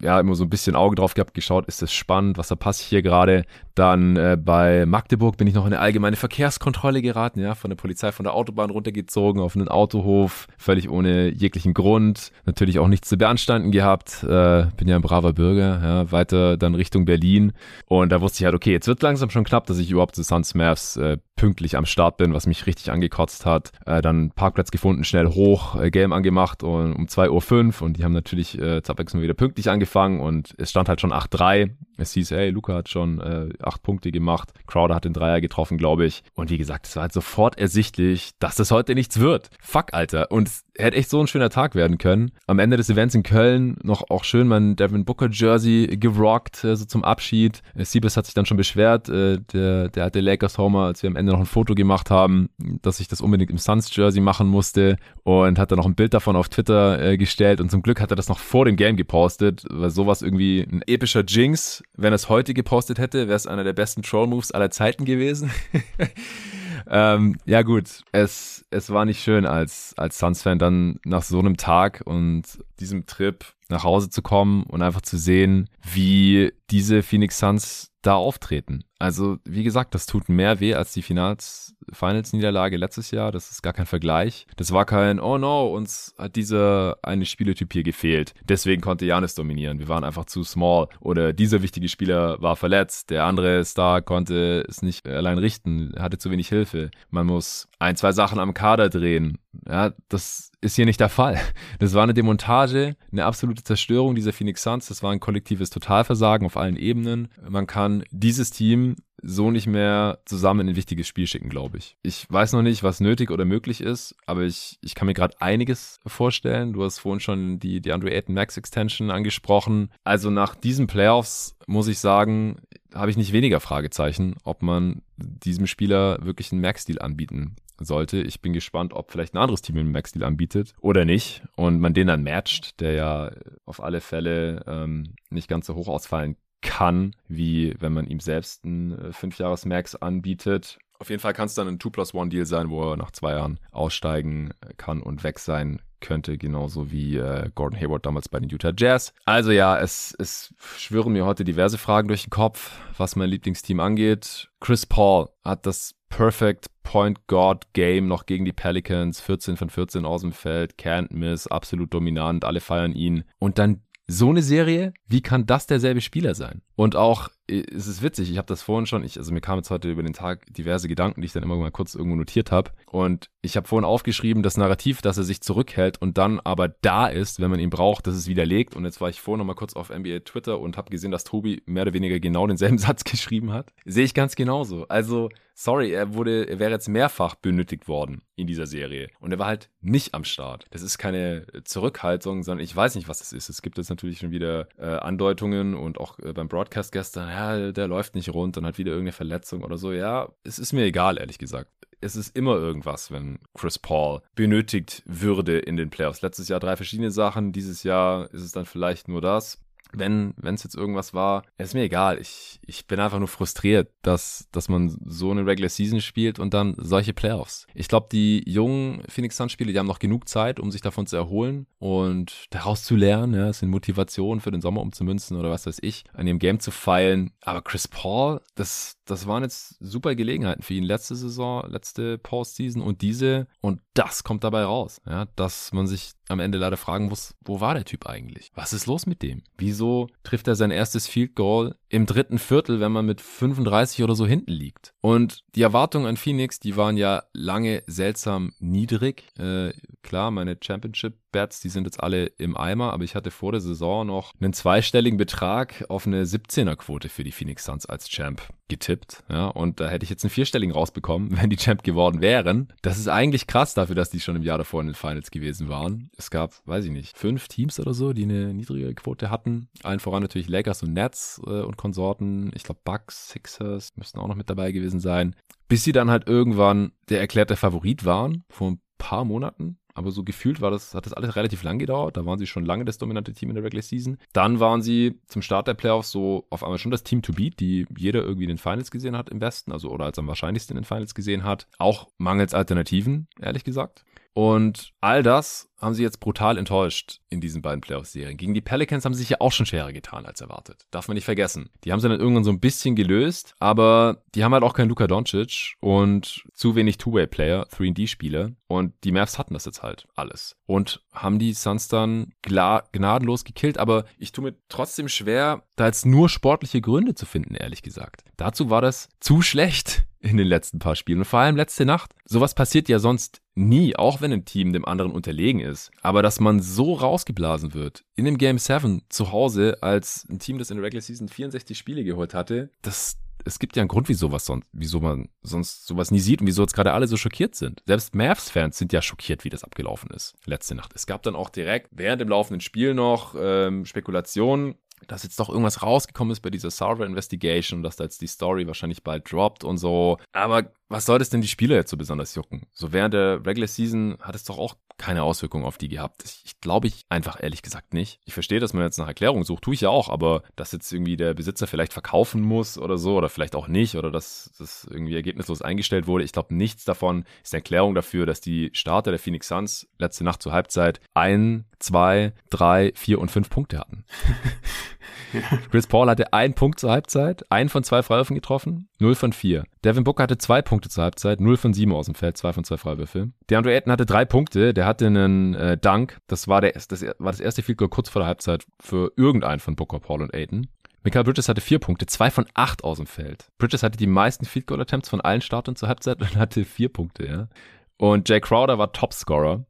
[0.00, 2.82] ja, immer so ein bisschen Auge drauf gehabt, geschaut, ist das spannend, was da passiert
[2.92, 3.44] hier gerade.
[3.74, 7.76] Dann äh, bei Magdeburg bin ich noch in eine allgemeine Verkehrskontrolle geraten, ja, von der
[7.76, 12.32] Polizei von der Autobahn runtergezogen auf einen Autohof, völlig ohne jeglichen Grund.
[12.44, 14.24] Natürlich auch nichts zu beanstanden gehabt.
[14.24, 17.52] Äh, bin ja ein braver Bürger, ja, weiter dann Richtung Berlin.
[17.86, 20.22] Und da wusste ich halt, okay, jetzt wird langsam schon knapp, dass ich überhaupt zu
[20.22, 23.72] Suns Mavs äh, pünktlich am Start bin, was mich richtig angekotzt hat.
[23.86, 28.04] Äh, dann Parkplatz gefunden, schnell hoch, äh, Game angemacht und um 2.05 Uhr und die
[28.04, 31.70] haben natürlich äh, zur Abwechslung wieder pünktlich angefangen und es stand halt schon 8-3.
[31.96, 35.78] Es hieß, hey, Luca hat schon äh, acht Punkte gemacht, Crowder hat den Dreier getroffen,
[35.78, 36.22] glaube ich.
[36.34, 39.50] Und wie gesagt, es war halt sofort ersichtlich, dass das heute nichts wird.
[39.60, 40.30] Fuck, Alter.
[40.30, 42.32] Und es hätte echt so ein schöner Tag werden können.
[42.46, 46.76] Am Ende des Events in Köln noch auch schön mein Devin Booker Jersey gerockt, äh,
[46.76, 47.62] so zum Abschied.
[47.74, 51.10] Äh, Siebes hat sich dann schon beschwert, äh, der, der hatte Lakers Homer, als wir
[51.10, 52.48] am Ende noch ein Foto gemacht haben,
[52.80, 56.14] dass ich das unbedingt im Suns Jersey machen musste und hat dann noch ein Bild
[56.14, 59.64] davon auf Twitter gestellt und zum Glück hat er das noch vor dem Game gepostet,
[59.68, 63.64] weil sowas irgendwie ein epischer Jinx, wenn er es heute gepostet hätte, wäre es einer
[63.64, 65.50] der besten Troll Moves aller Zeiten gewesen.
[66.92, 71.56] ähm, ja gut, es, es war nicht schön als, als Suns-Fan dann nach so einem
[71.56, 72.42] Tag und
[72.80, 78.14] diesem Trip nach Hause zu kommen und einfach zu sehen, wie diese Phoenix Suns da
[78.14, 78.84] auftreten.
[78.98, 83.32] Also, wie gesagt, das tut mehr weh als die Finals, Finals-Niederlage letztes Jahr.
[83.32, 84.46] Das ist gar kein Vergleich.
[84.56, 88.34] Das war kein, oh no, uns hat dieser eine Spielertyp hier gefehlt.
[88.44, 89.78] Deswegen konnte Janis dominieren.
[89.78, 90.88] Wir waren einfach zu small.
[91.00, 93.10] Oder dieser wichtige Spieler war verletzt.
[93.10, 96.90] Der andere Star konnte es nicht allein richten, hatte zu wenig Hilfe.
[97.10, 99.38] Man muss ein, zwei Sachen am Kader drehen.
[99.68, 101.38] Ja, das ist hier nicht der Fall.
[101.78, 104.86] Das war eine Demontage, eine absolute Zerstörung dieser Phoenix Suns.
[104.88, 107.28] Das war ein kollektives Totalversagen auf allen Ebenen.
[107.48, 111.96] Man kann dieses Team so nicht mehr zusammen in ein wichtiges Spiel schicken, glaube ich.
[112.02, 115.40] Ich weiß noch nicht, was nötig oder möglich ist, aber ich, ich kann mir gerade
[115.40, 116.72] einiges vorstellen.
[116.72, 119.90] Du hast vorhin schon die, die Andre Ayton Max Extension angesprochen.
[120.02, 122.56] Also nach diesen Playoffs muss ich sagen,
[122.94, 128.20] habe ich nicht weniger Fragezeichen, ob man diesem Spieler wirklich einen Max-Deal anbieten sollte.
[128.20, 131.94] Ich bin gespannt, ob vielleicht ein anderes Team einen Max-Deal anbietet oder nicht und man
[131.94, 133.30] den dann matcht, der ja
[133.64, 138.64] auf alle Fälle ähm, nicht ganz so hoch ausfallen kann, wie wenn man ihm selbst
[138.64, 140.78] einen äh, 5-Jahres-Max anbietet.
[140.98, 143.10] Auf jeden Fall kann es dann ein 2 plus 1 Deal sein, wo er nach
[143.10, 148.38] zwei Jahren aussteigen kann und weg sein könnte, genauso wie äh, Gordon Hayward damals bei
[148.38, 149.12] den Utah Jazz.
[149.24, 153.80] Also ja, es, es schwören mir heute diverse Fragen durch den Kopf, was mein Lieblingsteam
[153.80, 154.50] angeht.
[154.60, 160.04] Chris Paul hat das Perfect Point Guard Game noch gegen die Pelicans, 14 von 14
[160.04, 163.24] aus dem Feld, can't miss, absolut dominant, alle feiern ihn.
[163.38, 166.60] Und dann so eine Serie, wie kann das derselbe Spieler sein?
[166.76, 169.70] Und auch es ist witzig, ich habe das vorhin schon, ich, also mir kamen jetzt
[169.70, 172.70] heute über den Tag diverse Gedanken, die ich dann immer mal kurz irgendwo notiert habe.
[172.86, 177.08] Und ich habe vorhin aufgeschrieben, das Narrativ, dass er sich zurückhält und dann aber da
[177.08, 178.76] ist, wenn man ihn braucht, dass es widerlegt.
[178.76, 181.24] Und jetzt war ich vorhin noch mal kurz auf NBA Twitter und habe gesehen, dass
[181.24, 183.72] Tobi mehr oder weniger genau denselben Satz geschrieben hat.
[183.84, 184.86] Sehe ich ganz genauso.
[184.88, 189.08] Also, sorry, er wurde, er wäre jetzt mehrfach benötigt worden in dieser Serie.
[189.20, 190.66] Und er war halt nicht am Start.
[190.70, 193.48] Das ist keine Zurückhaltung, sondern ich weiß nicht, was das ist.
[193.48, 197.72] Es gibt jetzt natürlich schon wieder äh, Andeutungen und auch äh, beim Broadcast gestern, ja,
[197.72, 199.92] der läuft nicht rund und hat wieder irgendeine Verletzung oder so.
[199.92, 201.70] Ja, es ist mir egal, ehrlich gesagt
[202.02, 206.20] es ist immer irgendwas, wenn Chris Paul benötigt würde in den Playoffs.
[206.20, 209.61] Letztes Jahr drei verschiedene Sachen, dieses Jahr ist es dann vielleicht nur das
[209.92, 212.20] wenn es jetzt irgendwas war, ist mir egal.
[212.20, 216.54] Ich, ich bin einfach nur frustriert, dass, dass man so eine Regular Season spielt und
[216.54, 217.66] dann solche Playoffs.
[217.74, 221.06] Ich glaube, die jungen Phoenix Suns Spiele, die haben noch genug Zeit, um sich davon
[221.06, 223.34] zu erholen und daraus zu lernen.
[223.34, 226.60] Ja, es sind Motivationen für den Sommer umzumünzen oder was weiß ich, an dem Game
[226.60, 227.32] zu feilen.
[227.42, 230.84] Aber Chris Paul, das, das waren jetzt super Gelegenheiten für ihn.
[230.84, 235.00] Letzte Saison, letzte Postseason und diese und das kommt dabei raus.
[235.06, 238.50] Ja, dass man sich am Ende leider fragen muss, wo war der Typ eigentlich?
[238.54, 239.42] Was ist los mit dem?
[239.58, 244.14] Wieso trifft er sein erstes Field Goal im dritten Viertel, wenn man mit 35 oder
[244.14, 244.94] so hinten liegt?
[245.00, 249.24] Und die Erwartungen an Phoenix, die waren ja lange seltsam niedrig.
[249.38, 253.52] Äh, klar, meine Championship Bets, die sind jetzt alle im Eimer, aber ich hatte vor
[253.52, 258.08] der Saison noch einen zweistelligen Betrag auf eine 17er Quote für die Phoenix Suns als
[258.08, 262.20] Champ getippt, ja, und da hätte ich jetzt einen vierstelligen rausbekommen, wenn die Champ geworden
[262.20, 262.72] wären.
[262.82, 265.68] Das ist eigentlich krass dafür, dass die schon im Jahr davor in den Finals gewesen
[265.68, 266.10] waren.
[266.16, 269.68] Es gab, weiß ich nicht, fünf Teams oder so, die eine niedrigere Quote hatten.
[269.82, 272.50] Allen voran natürlich Lakers und Nets äh, und Konsorten.
[272.54, 275.36] Ich glaube, Bucks, Sixers müssten auch noch mit dabei gewesen sein.
[275.68, 280.24] Bis sie dann halt irgendwann der erklärte Favorit waren, vor ein paar Monaten aber so
[280.24, 282.16] gefühlt war das, hat das alles relativ lang gedauert.
[282.16, 284.18] Da waren sie schon lange das dominante Team in der Regular Season.
[284.32, 287.60] Dann waren sie zum Start der Playoffs so auf einmal schon das Team to beat,
[287.60, 290.76] die jeder irgendwie in den Finals gesehen hat im Westen, also oder als am wahrscheinlichsten
[290.76, 291.66] in den Finals gesehen hat.
[291.78, 294.04] Auch mangels Alternativen, ehrlich gesagt.
[294.34, 298.36] Und all das haben sie jetzt brutal enttäuscht in diesen beiden Playoff-Serien.
[298.36, 300.86] Gegen die Pelicans haben sie sich ja auch schon schwerer getan als erwartet.
[300.90, 301.70] Darf man nicht vergessen.
[301.84, 304.88] Die haben sie dann irgendwann so ein bisschen gelöst, aber die haben halt auch keinen
[304.88, 308.52] Luka Doncic und zu wenig Two-Way-Player, 3D-Spieler.
[308.68, 310.56] Und die Mavs hatten das jetzt halt alles.
[310.66, 316.06] Und haben die Suns dann gnadenlos gekillt, aber ich tue mir trotzdem schwer, da jetzt
[316.06, 318.24] nur sportliche Gründe zu finden, ehrlich gesagt.
[318.36, 322.14] Dazu war das zu schlecht in den letzten paar Spielen und vor allem letzte Nacht.
[322.24, 325.90] Sowas passiert ja sonst nie, auch wenn ein Team dem anderen unterlegen ist.
[326.00, 330.58] Aber dass man so rausgeblasen wird in dem Game 7 zu Hause als ein Team,
[330.58, 334.08] das in der Regular Season 64 Spiele geholt hatte, das es gibt ja einen Grund,
[334.08, 337.16] wieso was sonst, wieso man sonst sowas nie sieht und wieso jetzt gerade alle so
[337.16, 337.82] schockiert sind.
[337.86, 340.92] Selbst Mavs-Fans sind ja schockiert, wie das abgelaufen ist letzte Nacht.
[340.94, 344.74] Es gab dann auch direkt während dem laufenden Spiel noch ähm, Spekulationen,
[345.08, 348.66] dass jetzt doch irgendwas rausgekommen ist bei dieser Server Investigation dass da jetzt die Story
[348.66, 350.18] wahrscheinlich bald droppt und so.
[350.32, 352.62] Aber was soll das denn die Spieler jetzt so besonders jucken?
[352.72, 356.22] So während der Regular Season hat es doch auch keine Auswirkungen auf die gehabt.
[356.44, 358.20] Ich glaube ich einfach ehrlich gesagt nicht.
[358.24, 360.92] Ich verstehe, dass man jetzt nach Erklärung sucht, tue ich ja auch, aber dass jetzt
[360.92, 364.86] irgendwie der Besitzer vielleicht verkaufen muss oder so oder vielleicht auch nicht oder dass das
[364.88, 366.22] irgendwie ergebnislos eingestellt wurde.
[366.22, 370.22] Ich glaube, nichts davon ist eine Erklärung dafür, dass die Starter der Phoenix Suns letzte
[370.22, 374.04] Nacht zur Halbzeit ein, zwei, drei, vier und fünf Punkte hatten.
[375.70, 379.64] Chris Paul hatte einen Punkt zur Halbzeit, einen von zwei Freiwürfen getroffen, null von vier.
[379.84, 382.64] Devin Booker hatte zwei Punkte zur Halbzeit, null von sieben aus dem Feld, zwei von
[382.64, 383.30] zwei Freiwürfe.
[383.50, 387.32] DeAndre Ayton hatte drei Punkte, der hatte einen äh, Dunk, das war, der, das war
[387.32, 390.68] das erste Field Goal kurz vor der Halbzeit für irgendeinen von Booker, Paul und Ayton.
[391.02, 393.48] Michael Bridges hatte vier Punkte, zwei von acht aus dem Feld.
[393.58, 396.90] Bridges hatte die meisten Field Goal Attempts von allen Startern zur Halbzeit und hatte vier
[396.90, 397.48] Punkte, ja.
[397.96, 399.64] Und Jay Crowder war Topscorer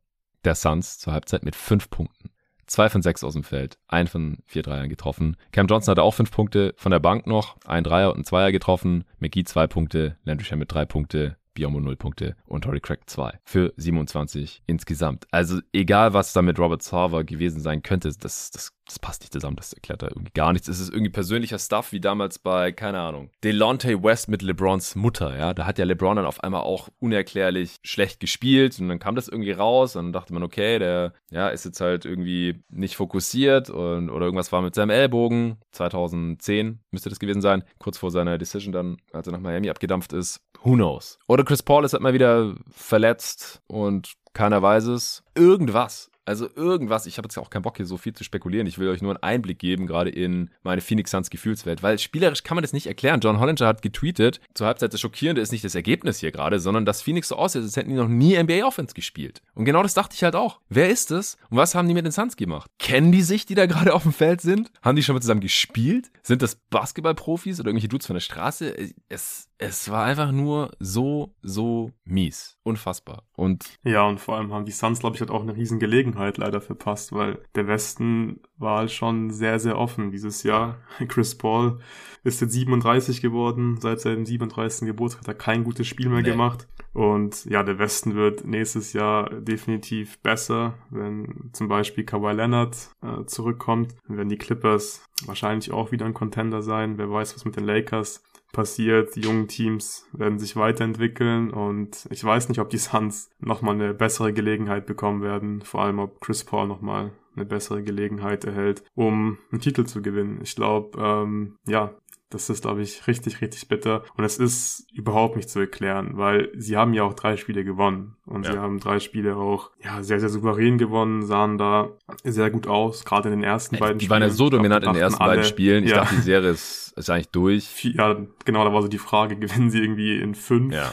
[0.44, 2.30] der Suns zur Halbzeit mit fünf Punkten.
[2.66, 5.36] Zwei von sechs aus dem Feld, ein von vier Dreiern getroffen.
[5.52, 8.50] Cam Johnson hatte auch fünf Punkte von der Bank noch, ein Dreier und ein Zweier
[8.50, 9.04] getroffen.
[9.18, 13.72] McGee zwei Punkte, Landry Shamet drei Punkte, Biomo 0 Punkte und Tory Craig 2 für
[13.76, 15.26] 27 insgesamt.
[15.30, 19.32] Also egal, was da mit Robert Sarver gewesen sein könnte, das, das, das passt nicht
[19.32, 20.68] zusammen, das erklärt da irgendwie gar nichts.
[20.68, 25.36] Es ist irgendwie persönlicher Stuff, wie damals bei, keine Ahnung, Delonte West mit LeBrons Mutter,
[25.36, 25.54] ja.
[25.54, 29.28] Da hat ja LeBron dann auf einmal auch unerklärlich schlecht gespielt und dann kam das
[29.28, 33.70] irgendwie raus und dann dachte man, okay, der, ja, ist jetzt halt irgendwie nicht fokussiert
[33.70, 35.58] und, oder irgendwas war mit seinem Ellbogen.
[35.72, 40.12] 2010 müsste das gewesen sein, kurz vor seiner Decision dann, als er nach Miami abgedampft
[40.12, 40.40] ist.
[40.64, 41.18] Who knows?
[41.26, 45.22] Oder Chris Paul ist halt mal wieder verletzt und keiner weiß es.
[45.34, 48.68] Irgendwas Also irgendwas, ich habe jetzt auch keinen Bock hier so viel zu spekulieren.
[48.68, 52.44] Ich will euch nur einen Einblick geben, gerade in meine Phoenix Suns Gefühlswelt, weil spielerisch
[52.44, 53.20] kann man das nicht erklären.
[53.20, 56.86] John Hollinger hat getweetet, zur Halbzeit das Schockierende ist nicht das Ergebnis hier gerade, sondern
[56.86, 59.42] dass Phoenix so aussieht, als hätten die noch nie NBA Offense gespielt.
[59.54, 60.60] Und genau das dachte ich halt auch.
[60.68, 62.70] Wer ist es und was haben die mit den Suns gemacht?
[62.78, 64.70] Kennen die sich, die da gerade auf dem Feld sind?
[64.80, 66.12] Haben die schon mal zusammen gespielt?
[66.22, 68.74] Sind das Basketballprofis oder irgendwelche Dudes von der Straße?
[69.08, 72.58] Es, es war einfach nur so, so mies.
[72.64, 73.24] Unfassbar.
[73.36, 76.38] Und ja, und vor allem haben die Suns, glaube ich, halt auch eine riesen Gelegenheit
[76.38, 80.78] leider verpasst, weil der Westen war halt schon sehr, sehr offen dieses Jahr.
[81.08, 81.80] Chris Paul
[82.24, 83.78] ist jetzt 37 geworden.
[83.80, 84.86] Seit seinem 37.
[84.86, 86.30] Geburtstag hat er kein gutes Spiel mehr nee.
[86.30, 86.68] gemacht.
[86.92, 93.24] Und ja, der Westen wird nächstes Jahr definitiv besser, wenn zum Beispiel Kawhi Leonard äh,
[93.26, 93.94] zurückkommt.
[94.06, 96.98] Dann werden die Clippers wahrscheinlich auch wieder ein Contender sein.
[96.98, 98.22] Wer weiß, was mit den Lakers
[98.52, 99.16] passiert.
[99.16, 103.94] Die jungen Teams werden sich weiterentwickeln und ich weiß nicht, ob die Suns nochmal eine
[103.94, 105.62] bessere Gelegenheit bekommen werden.
[105.62, 110.40] Vor allem, ob Chris Paul nochmal eine bessere Gelegenheit erhält, um einen Titel zu gewinnen.
[110.42, 111.94] Ich glaube, ähm, ja,
[112.32, 114.02] das ist, glaube ich, richtig, richtig bitter.
[114.16, 118.16] Und es ist überhaupt nicht zu erklären, weil sie haben ja auch drei Spiele gewonnen.
[118.24, 118.52] Und ja.
[118.52, 121.90] sie haben drei Spiele auch ja, sehr, sehr souverän gewonnen, sahen da
[122.24, 124.20] sehr gut aus, gerade in den ersten beiden die Spielen.
[124.20, 125.84] Die waren ja so dominant in den ersten alle, beiden Spielen.
[125.84, 125.98] Ich ja.
[125.98, 127.84] dachte, die Serie ist, ist eigentlich durch.
[127.84, 130.92] Ja, genau, da war so die Frage, gewinnen sie irgendwie in fünf ja.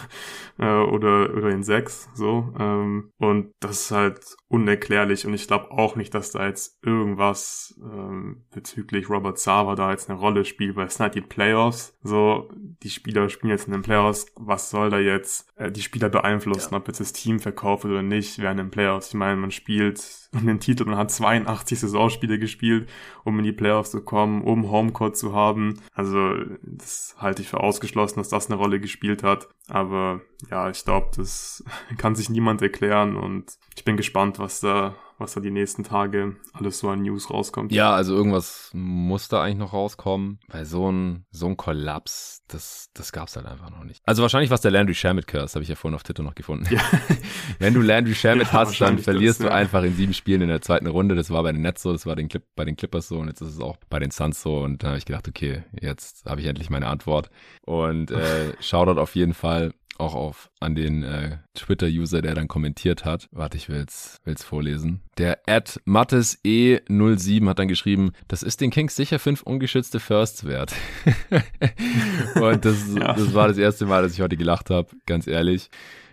[0.58, 2.54] äh, oder, oder in sechs, so.
[2.60, 7.80] Ähm, und das ist halt unerklärlich und ich glaube auch nicht, dass da jetzt irgendwas
[7.84, 11.98] ähm, bezüglich Robert Sava da jetzt eine Rolle spielt, weil es sind halt die Playoffs,
[12.02, 16.10] so, die Spieler spielen jetzt in den Playoffs, was soll da jetzt äh, die Spieler
[16.10, 16.78] beeinflussen, ja.
[16.78, 19.10] ob jetzt das Team verkauft oder nicht während den Playoffs.
[19.10, 22.90] Ich meine, man spielt um den Titel, man hat 82 Saisonspiele gespielt,
[23.24, 25.82] um in die Playoffs zu kommen, um Homecourt zu haben.
[25.94, 29.50] Also das halte ich für ausgeschlossen, dass das eine Rolle gespielt hat.
[29.70, 31.64] Aber ja, ich glaube, das
[31.98, 36.38] kann sich niemand erklären und ich bin gespannt, was da was da die nächsten Tage
[36.54, 37.72] alles so an News rauskommt.
[37.72, 42.90] Ja, also irgendwas muss da eigentlich noch rauskommen, weil so ein, so ein Kollaps, das,
[42.94, 44.02] das gab's halt einfach noch nicht.
[44.06, 46.74] Also wahrscheinlich was der Landry Shamit Curse, habe ich ja vorhin auf Twitter noch gefunden.
[46.74, 46.82] Ja.
[47.60, 49.56] Wenn du Landry Shamit ja, hast, dann verlierst das, du ja.
[49.56, 51.16] einfach in sieben Spielen in der zweiten Runde.
[51.16, 53.28] Das war bei den Nets so, das war den Clip, bei den Clippers so und
[53.28, 56.26] jetzt ist es auch bei den Suns so und da habe ich gedacht, okay, jetzt
[56.26, 57.30] habe ich endlich meine Antwort.
[57.66, 59.59] Und äh, Shoutout auf jeden Fall
[60.00, 63.28] auch auf an den äh, Twitter-User, der dann kommentiert hat.
[63.32, 65.02] Warte, ich will's, will's vorlesen.
[65.18, 70.46] Der at Mattes E07 hat dann geschrieben, das ist den Kings sicher fünf ungeschützte Firsts
[70.46, 70.74] wert.
[72.36, 73.14] Und das, ja.
[73.14, 75.70] das war das erste Mal, dass ich heute gelacht habe, ganz ehrlich.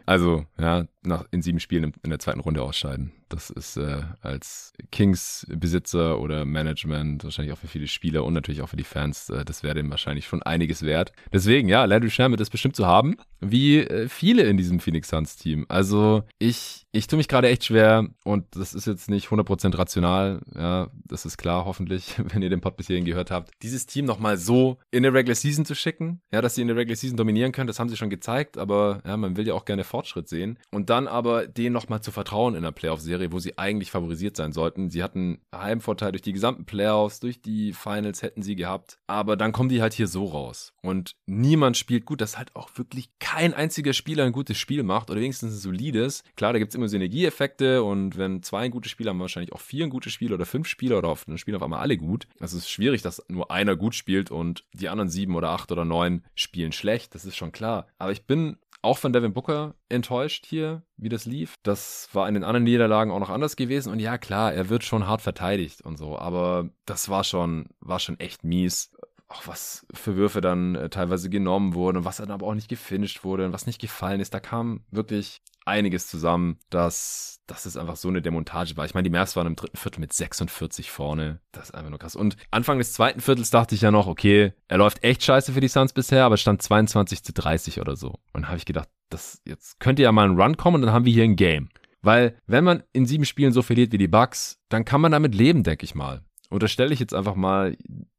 [0.06, 3.12] Also, ja, nach, in sieben Spielen in der zweiten Runde ausscheiden.
[3.28, 8.68] Das ist äh, als Kings-Besitzer oder Management, wahrscheinlich auch für viele Spieler und natürlich auch
[8.68, 11.12] für die Fans, äh, das wäre dem wahrscheinlich schon einiges wert.
[11.32, 15.66] Deswegen, ja, Landry Shamit ist bestimmt zu haben, wie äh, viele in diesem Phoenix Suns-Team.
[15.68, 20.40] Also ich, ich tue mich gerade echt schwer und das ist jetzt nicht 100% rational,
[20.54, 24.04] ja, das ist klar, hoffentlich, wenn ihr den Pod bis hierhin gehört habt, dieses Team
[24.04, 27.16] nochmal so in der Regular Season zu schicken, ja, dass sie in der Regular Season
[27.16, 30.28] dominieren können, das haben sie schon gezeigt, aber ja, man will ja auch gerne Fortschritt
[30.28, 30.58] sehen.
[30.70, 34.52] Und dann aber denen nochmal zu vertrauen in der Playoff-Serie, wo sie eigentlich favorisiert sein
[34.52, 34.88] sollten.
[34.90, 38.98] Sie hatten Heimvorteil durch die gesamten Playoffs, durch die Finals hätten sie gehabt.
[39.06, 40.72] Aber dann kommen die halt hier so raus.
[40.82, 45.10] Und niemand spielt gut, dass halt auch wirklich kein einziger Spieler ein gutes Spiel macht
[45.10, 46.24] oder wenigstens ein solides.
[46.34, 49.60] Klar, da gibt es immer Synergieeffekte und wenn zwei ein gutes Spiel haben, wahrscheinlich auch
[49.60, 52.26] vier ein gutes Spiel oder fünf Spieler oder auf, dann spielen auf einmal alle gut.
[52.40, 55.84] Es ist schwierig, dass nur einer gut spielt und die anderen sieben oder acht oder
[55.84, 57.14] neun spielen schlecht.
[57.14, 57.86] Das ist schon klar.
[57.98, 61.54] Aber ich bin auch von Devin Booker enttäuscht hier, wie das lief.
[61.62, 63.92] Das war in den anderen Niederlagen auch noch anders gewesen.
[63.92, 67.98] Und ja, klar, er wird schon hart verteidigt und so, aber das war schon, war
[67.98, 68.92] schon echt mies
[69.28, 72.68] auch was für Würfe dann äh, teilweise genommen wurden und was dann aber auch nicht
[72.68, 74.32] gefinisht wurde und was nicht gefallen ist.
[74.34, 78.84] Da kam wirklich einiges zusammen, dass, dass es einfach so eine Demontage war.
[78.84, 81.40] Ich meine, die Mavs waren im dritten Viertel mit 46 vorne.
[81.52, 82.16] Das ist einfach nur krass.
[82.16, 85.60] Und Anfang des zweiten Viertels dachte ich ja noch, okay, er läuft echt scheiße für
[85.60, 88.20] die Suns bisher, aber stand 22 zu 30 oder so.
[88.32, 91.04] Und habe ich gedacht, das, jetzt könnte ja mal ein Run kommen und dann haben
[91.04, 91.68] wir hier ein Game.
[92.02, 95.34] Weil, wenn man in sieben Spielen so verliert wie die Bucks, dann kann man damit
[95.34, 96.22] leben, denke ich mal.
[96.50, 97.76] Unterstelle ich jetzt einfach mal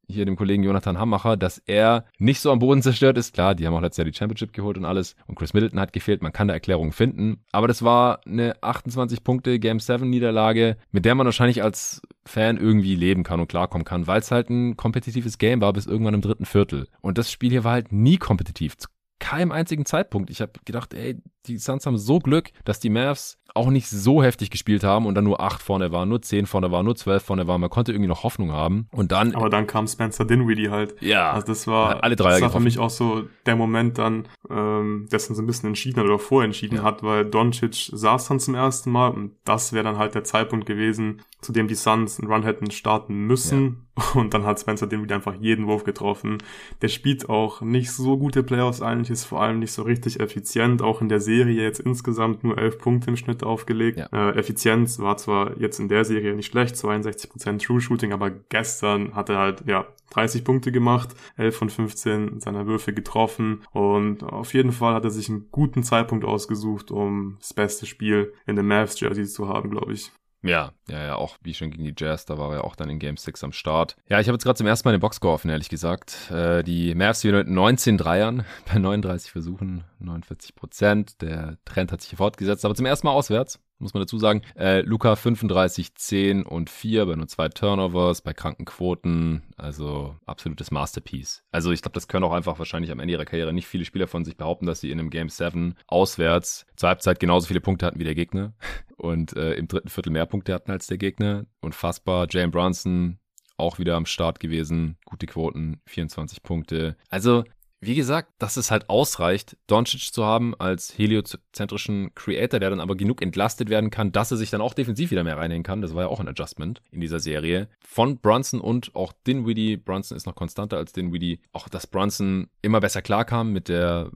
[0.09, 3.33] hier dem Kollegen Jonathan Hammacher, dass er nicht so am Boden zerstört ist.
[3.33, 5.15] Klar, die haben auch letztes Jahr die Championship geholt und alles.
[5.27, 6.21] Und Chris Middleton hat gefehlt.
[6.21, 7.43] Man kann da Erklärungen finden.
[7.51, 12.57] Aber das war eine 28 Punkte Game 7 Niederlage, mit der man wahrscheinlich als Fan
[12.57, 16.13] irgendwie leben kann und klarkommen kann, weil es halt ein kompetitives Game war bis irgendwann
[16.13, 16.87] im dritten Viertel.
[17.01, 18.77] Und das Spiel hier war halt nie kompetitiv
[19.19, 20.29] keinem einzigen Zeitpunkt.
[20.29, 24.21] Ich habe gedacht, ey, die Suns haben so Glück, dass die Mavs auch nicht so
[24.21, 27.23] heftig gespielt haben und dann nur acht vorne waren, nur zehn vorne waren, nur zwölf
[27.23, 27.59] vorne waren.
[27.59, 28.87] Man konnte irgendwie noch Hoffnung haben.
[28.91, 29.33] Und dann.
[29.35, 30.95] Aber dann kam Spencer Dinwiddie halt.
[31.01, 31.31] Ja.
[31.31, 35.07] Also das war, alle drei das war für mich auch so der Moment dann, ähm,
[35.11, 36.83] dessen so ein bisschen entschieden hat oder vorentschieden ja.
[36.83, 40.65] hat, weil Doncic saß dann zum ersten Mal und das wäre dann halt der Zeitpunkt
[40.65, 43.63] gewesen, zu dem die Suns einen Run hätten starten müssen.
[43.63, 43.86] Ja.
[44.13, 46.37] Und dann hat Spencer Dinwiddie einfach jeden Wurf getroffen.
[46.81, 50.81] Der spielt auch nicht so gute Playoffs eigentlich, ist vor allem nicht so richtig effizient,
[50.81, 53.97] auch in der Serie jetzt insgesamt nur elf Punkte im Schnitt aufgelegt.
[53.97, 54.09] Ja.
[54.11, 59.15] Äh, Effizienz war zwar jetzt in der Serie nicht schlecht, 62% True Shooting, aber gestern
[59.15, 64.53] hat er halt, ja, 30 Punkte gemacht, 11 von 15 seiner Würfe getroffen und auf
[64.53, 68.63] jeden Fall hat er sich einen guten Zeitpunkt ausgesucht, um das beste Spiel in der
[68.63, 70.11] Mavs Jersey zu haben, glaube ich.
[70.43, 72.99] Ja, ja, ja, auch wie schon gegen die Jazz, da war er auch dann in
[72.99, 73.95] Game 6 am Start.
[74.07, 76.31] Ja, ich habe jetzt gerade zum ersten Mal den Boxscore offen, ehrlich gesagt.
[76.31, 81.21] Äh, die Mavs wieder mit 19 Dreiern bei 39 Versuchen, 49 Prozent.
[81.21, 84.41] Der Trend hat sich hier fortgesetzt, aber zum ersten Mal auswärts muss man dazu sagen.
[84.55, 89.43] Äh, Luca 35, 10 und 4 bei nur zwei Turnovers, bei kranken Quoten.
[89.55, 91.43] Also absolutes Masterpiece.
[91.51, 94.07] Also ich glaube, das können auch einfach wahrscheinlich am Ende ihrer Karriere nicht viele Spieler
[94.07, 97.85] von sich behaupten, dass sie in einem Game 7 auswärts zur Halbzeit genauso viele Punkte
[97.85, 98.53] hatten wie der Gegner
[98.97, 101.45] und äh, im dritten Viertel mehr Punkte hatten als der Gegner.
[101.61, 102.27] Unfassbar.
[102.29, 103.19] Jane Brunson
[103.57, 104.97] auch wieder am Start gewesen.
[105.05, 106.95] Gute Quoten, 24 Punkte.
[107.09, 107.43] Also
[107.79, 112.95] wie gesagt, dass es halt ausreicht, Doncic zu haben als heliozentrischen Creator, der dann aber
[112.95, 115.81] genug entlastet werden kann, dass er sich dann auch defensiv wieder mehr reinhängen kann.
[115.81, 117.69] Das war ja auch ein Adjustment in dieser Serie.
[117.85, 119.77] Von Brunson und auch Dinwiddie.
[119.77, 121.39] Brunson ist noch konstanter als Dinwiddie.
[121.51, 124.11] Auch, dass Brunson immer besser klarkam mit der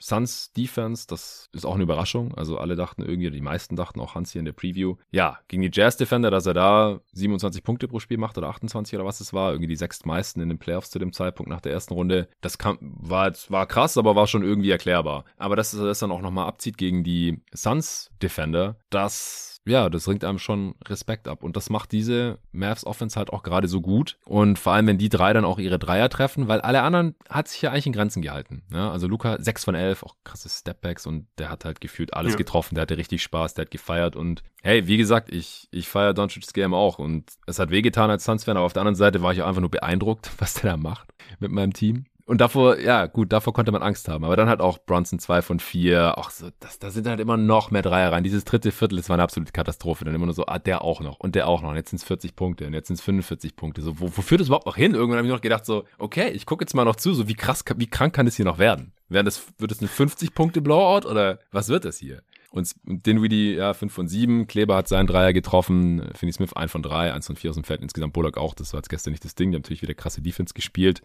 [0.00, 2.34] Suns Defense, das ist auch eine Überraschung.
[2.34, 4.96] Also alle dachten irgendwie, die meisten dachten auch Hans hier in der Preview.
[5.10, 8.94] Ja, gegen die Jazz Defender, dass er da 27 Punkte pro Spiel macht oder 28
[8.96, 11.72] oder was es war, irgendwie die sechstmeisten in den Playoffs zu dem Zeitpunkt nach der
[11.72, 12.28] ersten Runde.
[12.40, 15.24] Das kam, war, war krass, aber war schon irgendwie erklärbar.
[15.36, 20.08] Aber dass er das dann auch nochmal abzieht gegen die Suns Defender, das ja, das
[20.08, 21.42] ringt einem schon Respekt ab.
[21.42, 24.18] Und das macht diese Mavs Offense halt auch gerade so gut.
[24.24, 27.48] Und vor allem, wenn die drei dann auch ihre Dreier treffen, weil alle anderen hat
[27.48, 28.62] sich ja eigentlich in Grenzen gehalten.
[28.72, 32.32] Ja, also Luca 6 von 11, auch krasse Stepbacks und der hat halt gefühlt alles
[32.32, 32.38] ja.
[32.38, 32.74] getroffen.
[32.74, 36.52] Der hatte richtig Spaß, der hat gefeiert und hey, wie gesagt, ich, ich feiere Doncic's
[36.52, 39.42] Game auch und es hat wehgetan als Suns-Fan, aber auf der anderen Seite war ich
[39.42, 41.08] auch einfach nur beeindruckt, was der da macht
[41.38, 42.06] mit meinem Team.
[42.30, 44.24] Und davor, ja, gut, davor konnte man Angst haben.
[44.24, 46.16] Aber dann hat auch Bronson 2 von 4.
[46.16, 48.22] Auch so, das, da sind halt immer noch mehr Dreier rein.
[48.22, 50.04] Dieses dritte Viertel, das war eine absolute Katastrophe.
[50.04, 51.70] Dann immer nur so, ah, der auch noch und der auch noch.
[51.70, 53.82] Und jetzt sind es 40 Punkte und jetzt sind es 45 Punkte.
[53.82, 54.94] So, wo, wo führt das überhaupt noch hin?
[54.94, 57.34] Irgendwann habe ich noch gedacht, so, okay, ich gucke jetzt mal noch zu, so wie
[57.34, 58.92] krass, wie krank kann das hier noch werden?
[59.08, 62.22] Werden das, wird es eine 50-Punkte-Blowout oder was wird das hier?
[62.52, 64.48] Und Dinwiddie, ja, 5 von 7.
[64.48, 66.02] Kleber hat seinen Dreier getroffen.
[66.14, 67.80] Finney Smith 1 von 3, 1 von 4 aus dem Feld.
[67.80, 68.54] Insgesamt Bullock auch.
[68.54, 69.50] Das war jetzt gestern nicht das Ding.
[69.50, 71.00] Die haben natürlich wieder krasse Defense gespielt.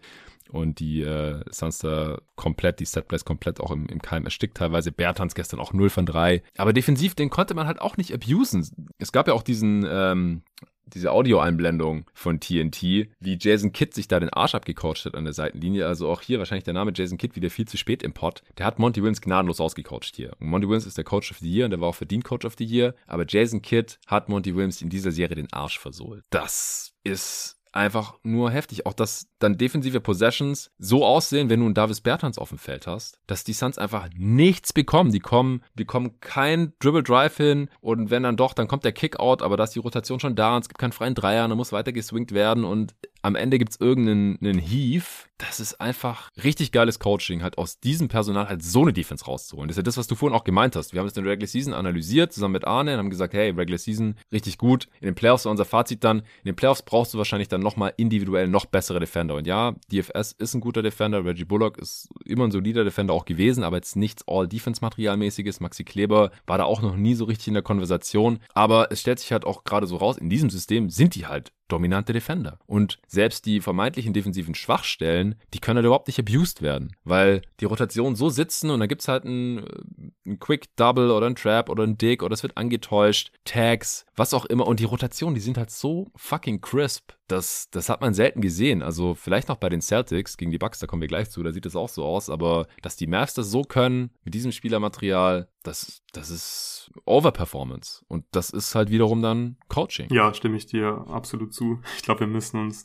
[0.50, 4.90] Und die äh, Suns da komplett, die Setplays komplett auch im, im Keim erstickt teilweise.
[4.90, 6.42] Bertans gestern auch 0 von 3.
[6.56, 8.68] Aber defensiv, den konnte man halt auch nicht abusen.
[8.98, 10.42] Es gab ja auch diesen ähm,
[10.86, 15.32] diese Audioeinblendung von TNT, wie Jason Kidd sich da den Arsch abgecoacht hat an der
[15.32, 15.86] Seitenlinie.
[15.86, 18.42] Also auch hier wahrscheinlich der Name Jason Kidd wieder viel zu spät im Pod.
[18.58, 20.32] Der hat Monty Williams gnadenlos ausgecoacht hier.
[20.38, 22.44] Und Monty Williams ist der Coach of the Year und der war auch verdient Coach
[22.44, 22.94] of the Year.
[23.06, 26.24] Aber Jason Kidd hat Monty Williams in dieser Serie den Arsch versohlt.
[26.30, 28.86] Das ist einfach nur heftig.
[28.86, 32.86] Auch dass dann defensive Possessions so aussehen, wenn du einen Davis Bertans auf dem Feld
[32.86, 35.12] hast, dass die Suns einfach nichts bekommen.
[35.12, 39.42] Die kommen, bekommen kein Dribble Drive hin und wenn dann doch, dann kommt der Kickout,
[39.42, 41.72] aber da ist die Rotation schon da und es gibt keinen freien Dreier, dann muss
[41.72, 42.94] weiter geswingt werden und
[43.26, 45.26] am Ende gibt es irgendeinen Heave.
[45.36, 49.66] Das ist einfach richtig geiles Coaching, halt aus diesem Personal halt so eine Defense rauszuholen.
[49.66, 50.92] Das ist ja das, was du vorhin auch gemeint hast.
[50.92, 53.50] Wir haben es in der Regular Season analysiert, zusammen mit Arne, und haben gesagt, hey,
[53.50, 54.86] Regular Season richtig gut.
[55.00, 57.92] In den Playoffs war unser Fazit dann, in den Playoffs brauchst du wahrscheinlich dann nochmal
[57.96, 59.34] individuell noch bessere Defender.
[59.34, 63.24] Und ja, DFS ist ein guter Defender, Reggie Bullock ist immer ein solider Defender auch
[63.24, 65.58] gewesen, aber jetzt nichts All-Defense-Materialmäßiges.
[65.58, 68.38] Maxi Kleber war da auch noch nie so richtig in der Konversation.
[68.54, 71.52] Aber es stellt sich halt auch gerade so raus, in diesem System sind die halt
[71.68, 72.58] dominante Defender.
[72.66, 77.64] Und selbst die vermeintlichen defensiven Schwachstellen, die können halt überhaupt nicht abused werden, weil die
[77.64, 81.68] Rotationen so sitzen und dann gibt's halt ein, äh, ein Quick Double oder ein Trap
[81.68, 84.66] oder ein Dick oder es wird angetäuscht, Tags, was auch immer.
[84.66, 87.12] Und die Rotationen, die sind halt so fucking crisp.
[87.28, 88.82] Das, das hat man selten gesehen.
[88.82, 91.52] Also vielleicht noch bei den Celtics gegen die Bucks, da kommen wir gleich zu, da
[91.52, 92.30] sieht das auch so aus.
[92.30, 98.04] Aber dass die Mavs das so können, mit diesem Spielermaterial, das, das ist Overperformance.
[98.08, 100.08] Und das ist halt wiederum dann Coaching.
[100.12, 101.80] Ja, stimme ich dir absolut zu.
[101.96, 102.84] Ich glaube, wir müssen uns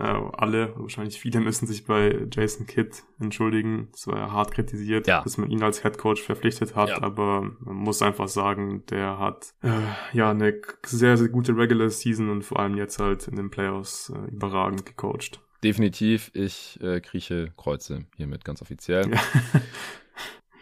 [0.00, 3.88] äh, alle, wahrscheinlich viele müssen sich bei Jason Kidd entschuldigen.
[3.94, 5.22] Es war ja hart kritisiert, ja.
[5.22, 7.02] dass man ihn als Head Coach verpflichtet hat, ja.
[7.02, 9.68] aber man muss einfach sagen, der hat äh,
[10.12, 14.10] ja eine sehr, sehr gute Regular Season und vor allem jetzt halt in den Playoffs
[14.10, 15.40] äh, überragend gecoacht.
[15.62, 16.30] definitiv.
[16.34, 19.10] Ich äh, krieche Kreuze hiermit ganz offiziell.
[19.12, 19.20] Ja.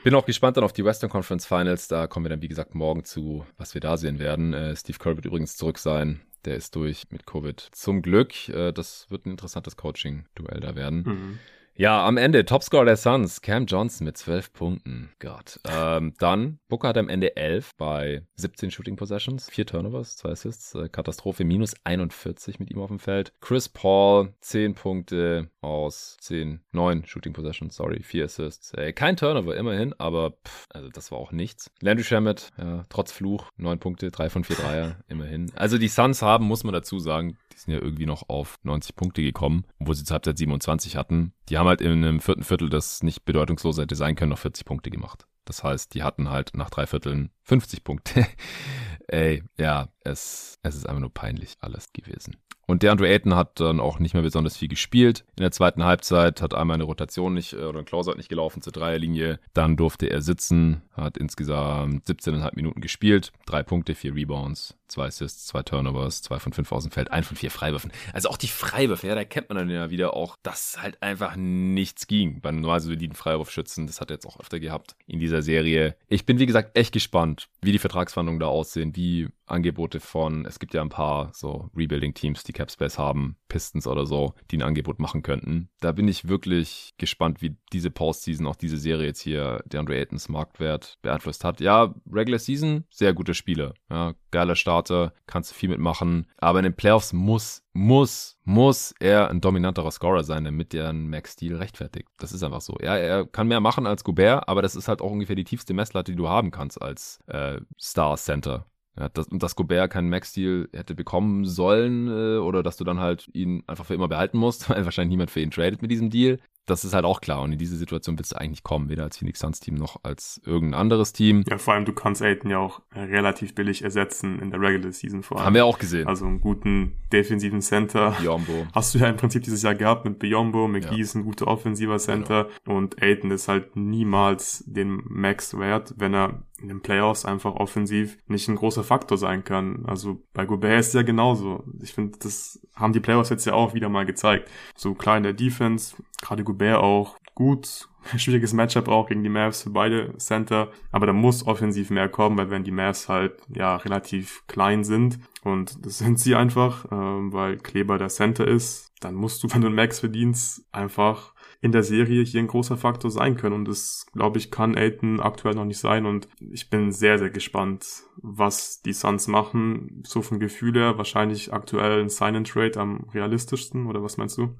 [0.05, 1.89] Bin auch gespannt dann auf die Western Conference Finals.
[1.89, 4.55] Da kommen wir dann, wie gesagt, morgen zu, was wir da sehen werden.
[4.55, 6.21] Äh, Steve Kerr wird übrigens zurück sein.
[6.49, 7.61] Der ist durch mit Covid.
[7.73, 8.49] Zum Glück.
[8.49, 11.03] Äh, das wird ein interessantes Coaching-Duell da werden.
[11.05, 11.39] Mhm.
[11.75, 15.11] Ja, am Ende Topscorer der Suns, Cam Johnson mit 12 Punkten.
[15.19, 15.61] Gott.
[15.69, 20.75] Ähm, dann, Booker hat am Ende 11 bei 17 Shooting Possessions, 4 Turnovers, 2 Assists,
[20.75, 23.35] äh, Katastrophe, minus 41 mit ihm auf dem Feld.
[23.41, 28.73] Chris Paul, 10 Punkte aus 10, 9 Shooting Possessions, sorry, 4 Assists.
[28.75, 31.71] Äh, kein Turnover, immerhin, aber pff, also das war auch nichts.
[31.81, 35.51] Landry Shamet, ja, trotz Fluch, 9 Punkte, 3 von 4 Dreier, immerhin.
[35.57, 38.95] Also die Suns haben, muss man dazu sagen, die sind ja irgendwie noch auf 90
[38.95, 41.33] Punkte gekommen, wo sie zur Halbzeit 27 hatten.
[41.49, 44.65] Die haben halt in einem vierten Viertel, das nicht bedeutungslos hätte sein können, noch 40
[44.65, 45.27] Punkte gemacht.
[45.45, 48.27] Das heißt, die hatten halt nach drei Vierteln 50 Punkte.
[49.09, 52.37] Ey, ja, es, es ist einfach nur peinlich alles gewesen.
[52.71, 55.25] Und der Andrew Ayton hat dann auch nicht mehr besonders viel gespielt.
[55.37, 58.61] In der zweiten Halbzeit hat einmal eine Rotation nicht äh, oder ein Closeout nicht gelaufen
[58.61, 59.41] zur Dreierlinie.
[59.55, 63.33] Dann durfte er sitzen, hat insgesamt 17,5 Minuten gespielt.
[63.47, 67.25] Drei Punkte, vier Rebounds, zwei Assists, zwei Turnovers, zwei von fünf aus dem Feld, ein
[67.25, 67.91] von vier Freiwürfen.
[68.13, 71.37] Also auch die Freiwürfe, ja, da kennt man dann ja wieder auch, dass halt einfach
[71.37, 73.87] nichts ging beim normal soliden Freiwurfschützen.
[73.87, 75.97] Das hat er jetzt auch öfter gehabt in dieser Serie.
[76.09, 80.59] Ich bin, wie gesagt, echt gespannt, wie die Vertragsverhandlungen da aussehen, wie Angebote von, es
[80.59, 84.99] gibt ja ein paar so Rebuilding-Teams, die Capspace haben, Pistons oder so, die ein Angebot
[84.99, 85.69] machen könnten.
[85.81, 89.97] Da bin ich wirklich gespannt, wie diese Postseason, auch diese Serie jetzt hier, der Andre
[89.97, 91.61] Aytons Marktwert beeinflusst hat.
[91.61, 93.75] Ja, Regular Season, sehr gute Spiele.
[93.91, 96.27] Ja, geiler Starter, kannst du viel mitmachen.
[96.37, 101.09] Aber in den Playoffs muss, muss, muss er ein dominanterer Scorer sein, damit der einen
[101.09, 102.09] Max-Deal rechtfertigt.
[102.19, 102.77] Das ist einfach so.
[102.81, 105.75] Ja, er kann mehr machen als Gobert, aber das ist halt auch ungefähr die tiefste
[105.75, 108.67] Messlatte, die du haben kannst als äh, Star Center.
[108.99, 112.99] Ja, das, und dass Gobert keinen Max-Deal hätte bekommen sollen äh, oder dass du dann
[112.99, 116.11] halt ihn einfach für immer behalten musst, weil wahrscheinlich niemand für ihn tradet mit diesem
[116.11, 116.39] Deal
[116.69, 117.43] das ist halt auch klar.
[117.43, 120.41] Und in diese Situation willst du eigentlich kommen, weder als Phoenix Suns Team noch als
[120.45, 121.45] irgendein anderes Team.
[121.49, 125.23] Ja, vor allem du kannst Aiden ja auch relativ billig ersetzen in der Regular Season
[125.23, 125.47] vor allem.
[125.47, 126.07] Haben wir auch gesehen.
[126.07, 128.15] Also einen guten defensiven Center.
[128.21, 128.67] Biombo.
[128.75, 130.69] Hast du ja im Prinzip dieses Jahr gehabt mit Biombo.
[130.69, 131.03] McGee ja.
[131.03, 132.49] ist ein guter offensiver Center.
[132.65, 132.79] Genau.
[132.79, 138.19] Und Aiden ist halt niemals den Max wert, wenn er in den Playoffs einfach offensiv
[138.27, 139.85] nicht ein großer Faktor sein kann.
[139.87, 141.65] Also bei Gobert ist es ja genauso.
[141.81, 144.51] Ich finde, das haben die Playoffs jetzt ja auch wieder mal gezeigt.
[144.77, 147.89] So klar in der Defense, gerade Gobert auch gut.
[148.17, 150.73] Schwieriges Matchup auch gegen die Mavs für beide Center.
[150.91, 155.21] Aber da muss offensiv mehr kommen, weil wenn die Mavs halt ja relativ klein sind
[155.45, 159.61] und das sind sie einfach, ähm, weil Kleber der Center ist, dann musst du, wenn
[159.61, 163.55] du einen Max verdienst, einfach in der Serie hier ein großer Faktor sein können.
[163.55, 166.07] Und das, glaube ich, kann Aiton aktuell noch nicht sein.
[166.07, 170.03] Und ich bin sehr, sehr gespannt, was die Suns machen.
[170.07, 173.87] So von Gefühl her wahrscheinlich aktuell ein Sign-and-Trade am realistischsten.
[173.87, 174.55] Oder was meinst du?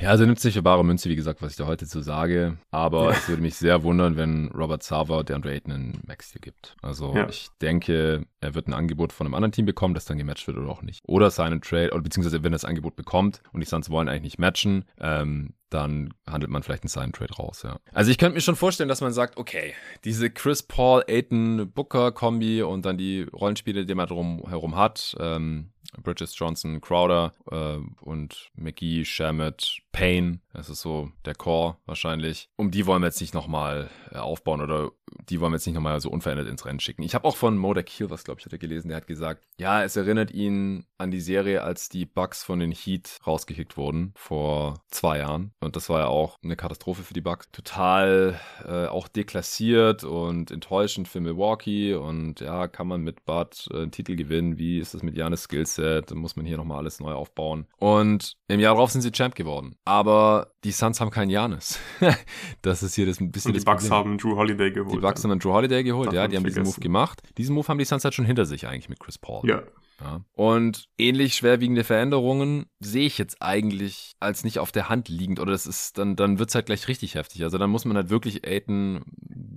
[0.00, 2.56] Ja, also nimmt sich für bare Münze, wie gesagt, was ich da heute zu sage.
[2.70, 3.10] Aber ja.
[3.10, 6.74] es würde mich sehr wundern, wenn Robert Sava der Andre Ayton einen Max-Deal gibt.
[6.80, 7.28] Also ja.
[7.28, 10.56] ich denke, er wird ein Angebot von einem anderen Team bekommen, das dann gematcht wird
[10.56, 11.02] oder auch nicht.
[11.06, 14.22] Oder seinen Trade, oder beziehungsweise wenn er das Angebot bekommt und die Suns wollen eigentlich
[14.22, 17.78] nicht matchen, ähm, dann handelt man vielleicht einen Sign Trade raus, ja.
[17.92, 19.72] Also ich könnte mir schon vorstellen, dass man sagt, okay,
[20.04, 25.16] diese Chris Paul, Aiton, Booker Kombi und dann die Rollenspiele, die man drum herum hat,
[25.20, 25.70] ähm,
[26.02, 32.48] Bridges Johnson, Crowder äh, und McGee, Shamit, Payne, das ist so der Core wahrscheinlich.
[32.56, 34.90] Um die wollen wir jetzt nicht nochmal äh, aufbauen oder
[35.28, 37.02] die wollen wir jetzt nicht nochmal so unverändert ins Rennen schicken.
[37.02, 39.44] Ich habe auch von Moda Kiel was, glaube ich, hat er gelesen, der hat gesagt,
[39.58, 44.12] ja, es erinnert ihn an die Serie, als die Bucks von den Heat rausgekickt wurden
[44.16, 45.52] vor zwei Jahren.
[45.60, 47.48] Und das war ja auch eine Katastrophe für die Bucks.
[47.52, 51.94] Total äh, auch deklassiert und enttäuschend für Milwaukee.
[51.94, 54.58] Und ja, kann man mit Bud äh, einen Titel gewinnen?
[54.58, 55.48] Wie ist das mit Janis
[55.80, 56.14] Skillset?
[56.14, 57.66] Muss man hier nochmal alles neu aufbauen.
[57.78, 59.76] Und im Jahr darauf sind sie Champ geworden.
[59.84, 61.78] Aber die Suns haben keinen Janis.
[62.62, 63.50] das ist hier das ein bisschen.
[63.52, 63.98] Und die Bucks Problem.
[63.98, 64.94] haben Drew Holiday geholt.
[64.94, 66.28] Die Bucks haben dann Drew Holiday geholt, ja.
[66.28, 66.64] Die haben vergessen.
[66.64, 67.22] diesen Move gemacht.
[67.38, 69.48] Diesen Move haben die Suns halt schon hinter sich eigentlich mit Chris Paul.
[69.48, 69.62] Ja.
[70.00, 70.24] Ja.
[70.32, 75.40] Und ähnlich schwerwiegende Veränderungen sehe ich jetzt eigentlich als nicht auf der Hand liegend.
[75.40, 77.42] Oder das ist, dann, dann wird es halt gleich richtig heftig.
[77.42, 79.04] Also dann muss man halt wirklich Aiden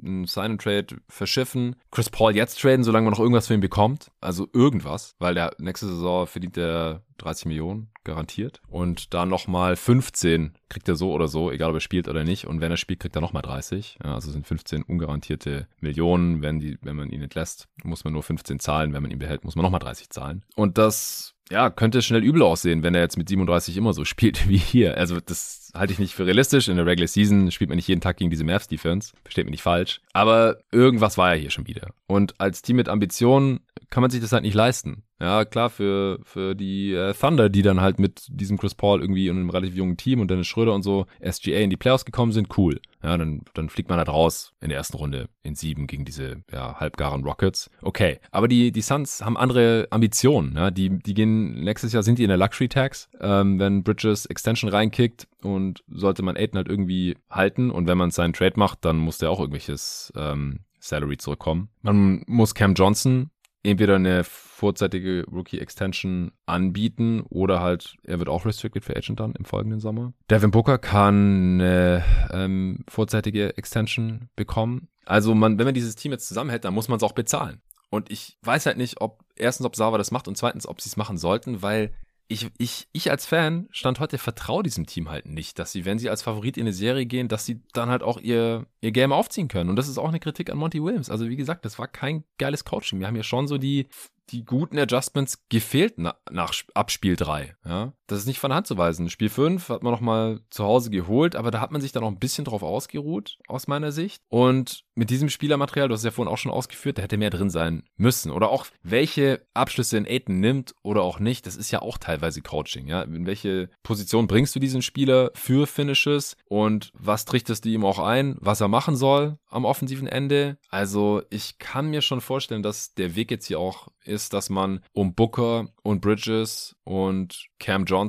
[0.04, 1.76] einen Sign and Trade verschiffen.
[1.92, 4.12] Chris Paul jetzt traden, solange man noch irgendwas für ihn bekommt.
[4.20, 8.62] Also irgendwas, weil der nächste Saison verdient der 30 Millionen garantiert.
[8.68, 12.48] Und da nochmal 15 kriegt er so oder so, egal ob er spielt oder nicht.
[12.48, 14.00] Und wenn er spielt, kriegt er nochmal 30.
[14.04, 16.42] Ja, also sind 15 ungarantierte Millionen.
[16.42, 18.94] Wenn, die, wenn man ihn entlässt, muss man nur 15 zahlen.
[18.94, 20.44] Wenn man ihn behält, muss man nochmal 30 zahlen.
[20.56, 24.48] Und das ja, könnte schnell übel aussehen, wenn er jetzt mit 37 immer so spielt
[24.48, 24.98] wie hier.
[24.98, 26.68] Also das halte ich nicht für realistisch.
[26.68, 29.14] In der Regular Season spielt man nicht jeden Tag gegen diese Mavs Defense.
[29.24, 30.02] Versteht mich nicht falsch.
[30.14, 31.90] Aber irgendwas war er hier schon wieder.
[32.08, 33.62] Und als Team mit Ambitionen
[33.94, 35.04] kann man sich das halt nicht leisten.
[35.22, 39.30] Ja, klar, für, für die äh, Thunder, die dann halt mit diesem Chris Paul irgendwie
[39.30, 42.32] und einem relativ jungen Team und Dennis Schröder und so SGA in die Playoffs gekommen
[42.32, 42.82] sind, cool.
[43.04, 46.42] Ja, dann, dann fliegt man halt raus in der ersten Runde in sieben gegen diese
[46.52, 47.70] ja, halbgaren Rockets.
[47.84, 48.18] Okay.
[48.32, 50.56] Aber die, die Suns haben andere Ambitionen.
[50.56, 50.72] Ja?
[50.72, 54.72] Die, die gehen, nächstes Jahr sind die in der Luxury Tax, ähm, wenn Bridges Extension
[54.72, 58.98] reinkickt und sollte man Aiden halt irgendwie halten und wenn man seinen Trade macht, dann
[58.98, 61.70] muss der auch irgendwelches ähm, Salary zurückkommen.
[61.84, 63.30] Man muss Cam Johnson
[63.64, 69.34] entweder eine vorzeitige Rookie Extension anbieten oder halt er wird auch restricted für Agent dann
[69.34, 70.14] im folgenden Sommer.
[70.30, 74.90] Devin Booker kann eine ähm, vorzeitige Extension bekommen.
[75.06, 77.62] Also man, wenn man dieses Team jetzt zusammenhält, dann muss man es auch bezahlen.
[77.90, 80.90] Und ich weiß halt nicht, ob erstens, ob Sauber das macht und zweitens, ob sie
[80.90, 81.94] es machen sollten, weil
[82.28, 86.00] ich, ich, ich als Fan stand heute vertraue diesem Team halt nicht, dass sie, wenn
[86.00, 89.12] sie als Favorit in eine Serie gehen, dass sie dann halt auch ihr, ihr Game
[89.12, 89.70] aufziehen können.
[89.70, 91.10] Und das ist auch eine Kritik an Monty Williams.
[91.10, 93.00] Also wie gesagt, das war kein geiles Coaching.
[93.00, 93.88] Wir haben ja schon so die
[94.30, 97.56] die guten Adjustments gefehlt na, nach ab Spiel 3.
[97.66, 97.94] Ja?
[98.14, 99.10] Das ist nicht von Hand zu weisen.
[99.10, 102.04] Spiel 5 hat man noch mal zu Hause geholt, aber da hat man sich dann
[102.04, 104.22] noch ein bisschen drauf ausgeruht, aus meiner Sicht.
[104.30, 107.32] Und mit diesem Spielermaterial, du hast es ja vorhin auch schon ausgeführt, da hätte mehr
[107.32, 108.32] drin sein müssen.
[108.32, 112.44] Oder auch, welche Abschlüsse in Aiden nimmt oder auch nicht, das ist ja auch teilweise
[112.44, 112.88] Coaching.
[112.88, 113.02] Ja?
[113.02, 117.98] In welche Position bringst du diesen Spieler für Finishes und was trichtest du ihm auch
[117.98, 120.58] ein, was er machen soll am offensiven Ende?
[120.70, 124.82] Also ich kann mir schon vorstellen, dass der Weg jetzt hier auch ist, dass man
[124.92, 128.03] um Booker und Bridges und Cam Johnson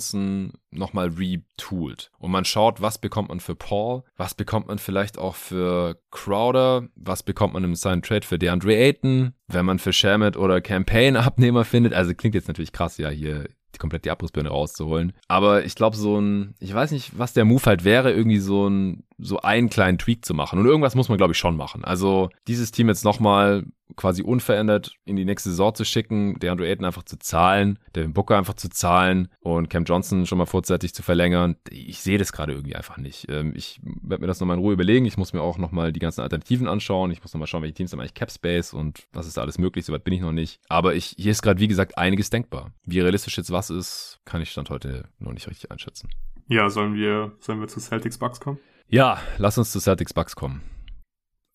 [0.71, 2.11] nochmal retoolt.
[2.19, 6.89] Und man schaut, was bekommt man für Paul, was bekommt man vielleicht auch für Crowder,
[6.95, 11.17] was bekommt man im Sign Trade für DeAndre Ayton, wenn man für Shamit oder Campaign
[11.17, 11.93] Abnehmer findet.
[11.93, 15.13] Also klingt jetzt natürlich krass, ja, hier die komplett die Abrissbirne rauszuholen.
[15.29, 18.69] Aber ich glaube, so ein, ich weiß nicht, was der Move halt wäre, irgendwie so
[18.69, 20.59] ein, so einen kleinen Tweak zu machen.
[20.59, 21.85] Und irgendwas muss man, glaube ich, schon machen.
[21.85, 23.65] Also dieses Team jetzt nochmal
[23.97, 28.13] quasi unverändert in die nächste Saison zu schicken, der Andrew Ayton einfach zu zahlen, Devin
[28.13, 31.57] Booker einfach zu zahlen und Cam Johnson schon mal vorzeitig zu verlängern.
[31.71, 33.27] Ich sehe das gerade irgendwie einfach nicht.
[33.29, 35.05] Ähm, ich werde mir das nochmal in Ruhe überlegen.
[35.05, 37.11] Ich muss mir auch nochmal die ganzen Alternativen anschauen.
[37.11, 39.59] Ich muss nochmal schauen, welche Teams haben eigentlich Cap Space und was ist da alles
[39.59, 39.85] möglich.
[39.85, 40.61] Soweit bin ich noch nicht.
[40.69, 42.73] Aber ich, hier ist gerade, wie gesagt, einiges denkbar.
[42.85, 46.09] Wie realistisch jetzt was ist, kann ich Stand heute noch nicht richtig einschätzen.
[46.49, 48.59] Ja, sollen wir, sollen wir zu Celtics Bucks kommen?
[48.89, 50.63] Ja, lass uns zu Celtics Bucks kommen.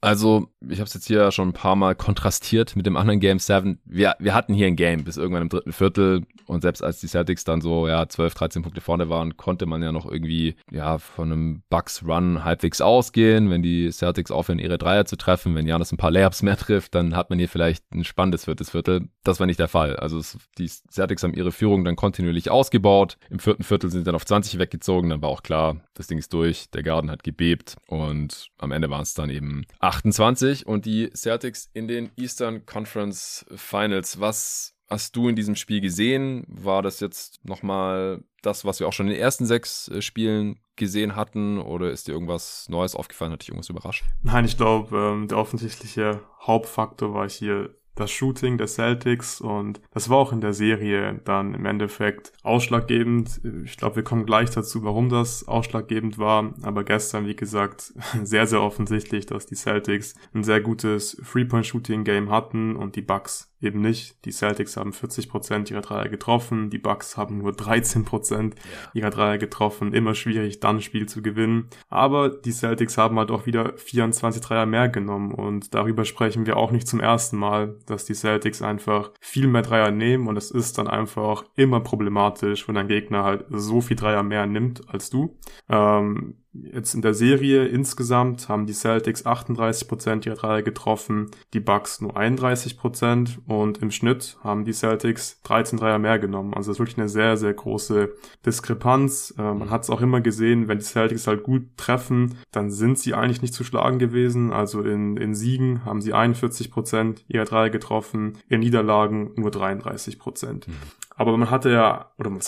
[0.02, 3.39] Also, ich habe es jetzt hier schon ein paar Mal kontrastiert mit dem anderen Game
[3.39, 3.80] 7.
[3.84, 7.08] Wir, wir hatten hier ein Game bis irgendwann im dritten Viertel und selbst als die
[7.08, 10.97] Celtics dann so ja 12, 13 Punkte vorne waren, konnte man ja noch irgendwie ja
[10.97, 15.68] von einem Bucks Run halbwegs ausgehen, wenn die Celtics aufhören ihre Dreier zu treffen, wenn
[15.68, 19.10] Janis ein paar Layups mehr trifft, dann hat man hier vielleicht ein spannendes viertes Viertel.
[19.24, 19.97] Das war nicht der Fall.
[19.97, 23.18] Also es, die Celtics haben ihre Führung dann kontinuierlich ausgebaut.
[23.30, 26.18] Im vierten Viertel sind sie dann auf 20 weggezogen, dann war auch klar, das Ding
[26.18, 30.86] ist durch, der Garden hat gebebt und am Ende waren es dann eben 28 und
[30.86, 34.20] die Celtics in den Eastern Conference Finals.
[34.20, 36.46] Was hast du in diesem Spiel gesehen?
[36.48, 40.60] War das jetzt nochmal das, was wir auch schon in den ersten sechs äh, Spielen
[40.76, 41.58] gesehen hatten?
[41.58, 43.32] Oder ist dir irgendwas Neues aufgefallen?
[43.32, 44.06] Hat dich irgendwas überrascht?
[44.22, 50.10] Nein, ich glaube, ähm, der offensichtliche Hauptfaktor war hier das Shooting der Celtics und das
[50.10, 53.41] war auch in der Serie dann im Endeffekt ausschlaggebend.
[53.66, 56.54] Ich glaube, wir kommen gleich dazu, warum das ausschlaggebend war.
[56.64, 57.93] Aber gestern, wie gesagt,
[58.24, 63.82] sehr, sehr offensichtlich, dass die Celtics ein sehr gutes Three-Point-Shooting-Game hatten und die Bucks eben
[63.82, 64.26] nicht.
[64.26, 68.53] Die Celtics haben 40% ihrer Dreier getroffen, die Bucks haben nur 13%
[68.93, 69.93] ihrer Dreier getroffen.
[69.93, 71.70] Immer schwierig, dann ein Spiel zu gewinnen.
[71.89, 76.57] Aber die Celtics haben halt auch wieder 24 Dreier mehr genommen und darüber sprechen wir
[76.57, 80.51] auch nicht zum ersten Mal, dass die Celtics einfach viel mehr Dreier nehmen und es
[80.51, 85.10] ist dann einfach immer problematisch, wenn ein Gegner halt so viel Dreier mehr nimmt als
[85.10, 85.38] du.
[85.70, 86.36] Ähm,
[86.74, 92.18] Jetzt in der Serie insgesamt haben die Celtics 38% ihrer Dreier getroffen, die Bucks nur
[92.18, 96.53] 31% und im Schnitt haben die Celtics 13 Dreier mehr genommen.
[96.53, 98.14] Also das ist wirklich eine sehr, sehr große
[98.45, 99.34] Diskrepanz.
[99.38, 102.99] Äh, man hat es auch immer gesehen, wenn die Celtics halt gut treffen, dann sind
[102.99, 104.51] sie eigentlich nicht zu schlagen gewesen.
[104.51, 110.68] Also in, in Siegen haben sie 41% ihrer Dreier getroffen, in Niederlagen nur 33%.
[110.68, 110.74] Mhm.
[111.20, 112.39] Aber man hatte ja, oder man,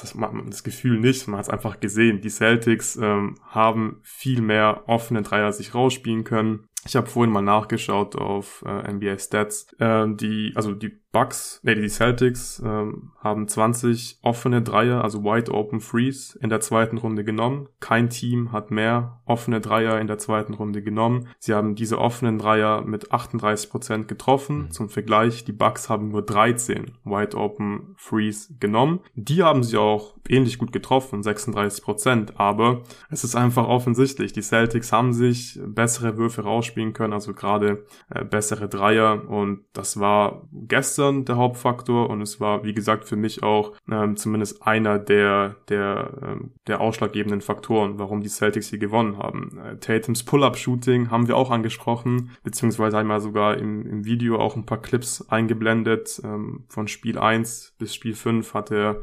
[0.50, 5.24] das Gefühl nicht, man hat es einfach gesehen, die Celtics ähm, haben viel mehr offene
[5.24, 6.70] Dreier sich rausspielen können.
[6.86, 9.74] Ich habe vorhin mal nachgeschaut auf äh, NBA Stats.
[9.78, 15.52] Äh, die, also die Bucks, nee, die Celtics ähm, haben 20 offene Dreier, also Wide
[15.54, 17.68] Open Freeze in der zweiten Runde genommen.
[17.80, 21.28] Kein Team hat mehr offene Dreier in der zweiten Runde genommen.
[21.40, 24.64] Sie haben diese offenen Dreier mit 38 Prozent getroffen.
[24.64, 24.72] Mhm.
[24.72, 29.02] Zum Vergleich, die Bucks haben nur 13 Wide Open Freeze genommen.
[29.16, 31.82] Die haben sie auch ähnlich gut getroffen, 36%.
[31.82, 32.40] Prozent.
[32.40, 37.34] Aber es ist einfach offensichtlich, die Celtics haben sich bessere Würfe rausspielen spielen können, also
[37.34, 43.06] gerade äh, bessere Dreier und das war gestern der Hauptfaktor und es war, wie gesagt,
[43.06, 48.70] für mich auch ähm, zumindest einer der, der, ähm, der ausschlaggebenden Faktoren, warum die Celtics
[48.70, 49.58] hier gewonnen haben.
[49.58, 54.66] Äh, Tatums Pull-Up-Shooting haben wir auch angesprochen, beziehungsweise wir sogar im, im Video auch ein
[54.66, 56.22] paar Clips eingeblendet.
[56.24, 59.02] Ähm, von Spiel 1 bis Spiel 5 hat er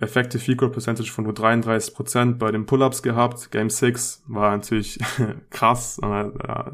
[0.00, 3.50] Effective Field Goal Percentage von nur 33% bei den Pull-Ups gehabt.
[3.50, 4.98] Game 6 war natürlich
[5.50, 6.00] krass.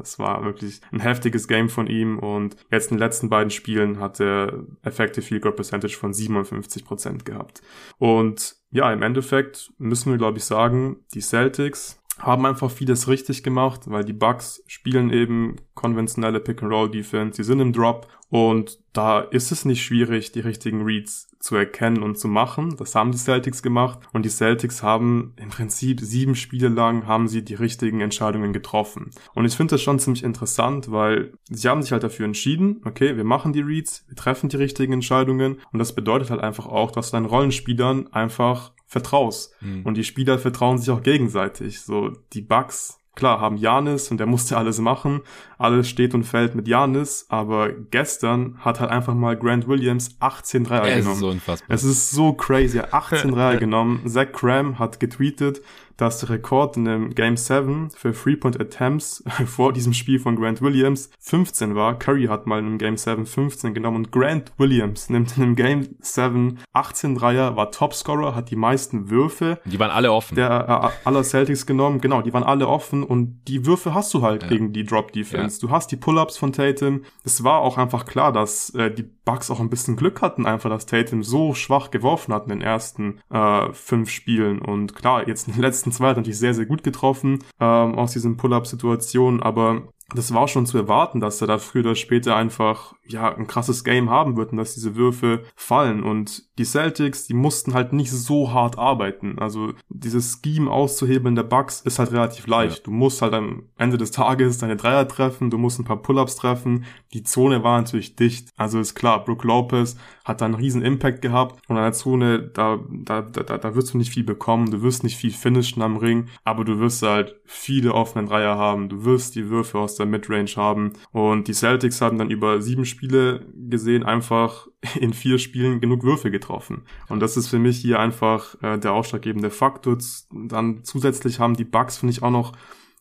[0.01, 3.99] Es war wirklich ein heftiges Game von ihm und jetzt in den letzten beiden Spielen
[3.99, 7.61] hat er Effective Field Goal Percentage von 57% gehabt.
[7.97, 13.43] Und ja, im Endeffekt müssen wir, glaube ich, sagen, die Celtics haben einfach vieles richtig
[13.43, 19.51] gemacht, weil die Bucks spielen eben konventionelle Pick-and-Roll-Defense, die sind im Drop und da ist
[19.51, 22.75] es nicht schwierig, die richtigen Reads zu erkennen und zu machen.
[22.77, 27.27] Das haben die Celtics gemacht und die Celtics haben im Prinzip sieben Spiele lang haben
[27.27, 29.11] sie die richtigen Entscheidungen getroffen.
[29.35, 33.15] Und ich finde das schon ziemlich interessant, weil sie haben sich halt dafür entschieden, okay,
[33.15, 36.91] wir machen die Reads, wir treffen die richtigen Entscheidungen und das bedeutet halt einfach auch,
[36.91, 39.53] dass deinen Rollenspielern einfach vertraust.
[39.59, 39.81] Mhm.
[39.83, 41.81] Und die Spieler vertrauen sich auch gegenseitig.
[41.81, 45.21] So, die Bugs Klar, haben Janis und der musste alles machen.
[45.57, 50.65] Alles steht und fällt mit Janis, aber gestern hat halt einfach mal Grant Williams 18
[50.65, 51.13] Dreier es genommen.
[51.13, 51.73] Ist so unfassbar.
[51.73, 52.79] Es ist so crazy.
[52.79, 54.01] 18 Dreier genommen.
[54.05, 55.61] Zach Cram hat getweetet,
[55.97, 61.09] dass der Rekord in dem Game 7 für Three-Point-Attempts vor diesem Spiel von Grant Williams
[61.19, 61.97] 15 war.
[61.97, 65.55] Curry hat mal in einem Game 7 15 genommen und Grant Williams nimmt in einem
[65.55, 69.59] Game 7 18 Dreier, war Topscorer, hat die meisten Würfe.
[69.65, 70.35] Die waren alle offen.
[70.35, 74.21] Der äh, aller Celtics genommen, genau, die waren alle offen und die Würfe hast du
[74.21, 74.49] halt ja.
[74.49, 75.57] gegen die Drop-Defense.
[75.61, 75.67] Ja.
[75.67, 77.03] Du hast die Pull-Ups von Tatum.
[77.23, 80.69] Es war auch einfach klar, dass äh, die Bucks auch ein bisschen Glück hatten, einfach,
[80.69, 84.59] dass Tatum so schwach geworfen hat in den ersten äh, fünf Spielen.
[84.59, 88.13] Und klar, jetzt in den letzten zwei hat natürlich sehr, sehr gut getroffen ähm, aus
[88.13, 92.93] diesen Pull-Up-Situationen, aber das war schon zu erwarten, dass er da früher oder später einfach
[93.07, 96.03] ja ein krasses Game haben wird und dass diese Würfe fallen.
[96.03, 99.37] Und die Celtics, die mussten halt nicht so hart arbeiten.
[99.39, 102.77] Also dieses Scheme auszuhebeln der Bugs ist halt relativ leicht.
[102.77, 102.83] Ja.
[102.85, 106.35] Du musst halt am Ende des Tages deine Dreier treffen, du musst ein paar Pull-ups
[106.37, 106.85] treffen.
[107.13, 108.49] Die Zone war natürlich dicht.
[108.55, 112.39] Also ist klar, Brook Lopez hat da einen riesen Impact gehabt und an der Zone,
[112.53, 115.97] da, da, da, da wirst du nicht viel bekommen, du wirst nicht viel finishen am
[115.97, 120.05] Ring, aber du wirst halt viele offene Dreier haben, du wirst die Würfe aus der
[120.05, 125.81] Midrange haben und die Celtics haben dann über sieben Spiele gesehen einfach in vier Spielen
[125.81, 126.83] genug Würfe getroffen.
[127.07, 129.97] Und das ist für mich hier einfach äh, der ausschlaggebende Faktor.
[130.31, 132.53] Dann zusätzlich haben die Bugs, finde ich, auch noch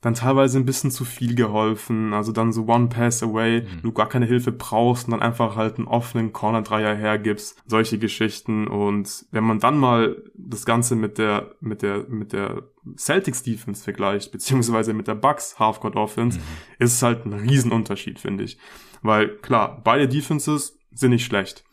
[0.05, 2.12] dann teilweise ein bisschen zu viel geholfen.
[2.12, 3.82] Also dann so One Pass Away, mhm.
[3.82, 7.62] du gar keine Hilfe brauchst und dann einfach halt einen offenen Corner-Dreier hergibst.
[7.66, 8.68] Solche Geschichten.
[8.68, 12.64] Und wenn man dann mal das Ganze mit der, mit der, mit der
[12.99, 16.45] Celtics Defense vergleicht, beziehungsweise mit der Bucks Halfcourt Offense, mhm.
[16.78, 18.59] ist es halt ein Riesenunterschied, finde ich.
[19.01, 21.64] Weil klar, beide Defenses sind nicht schlecht.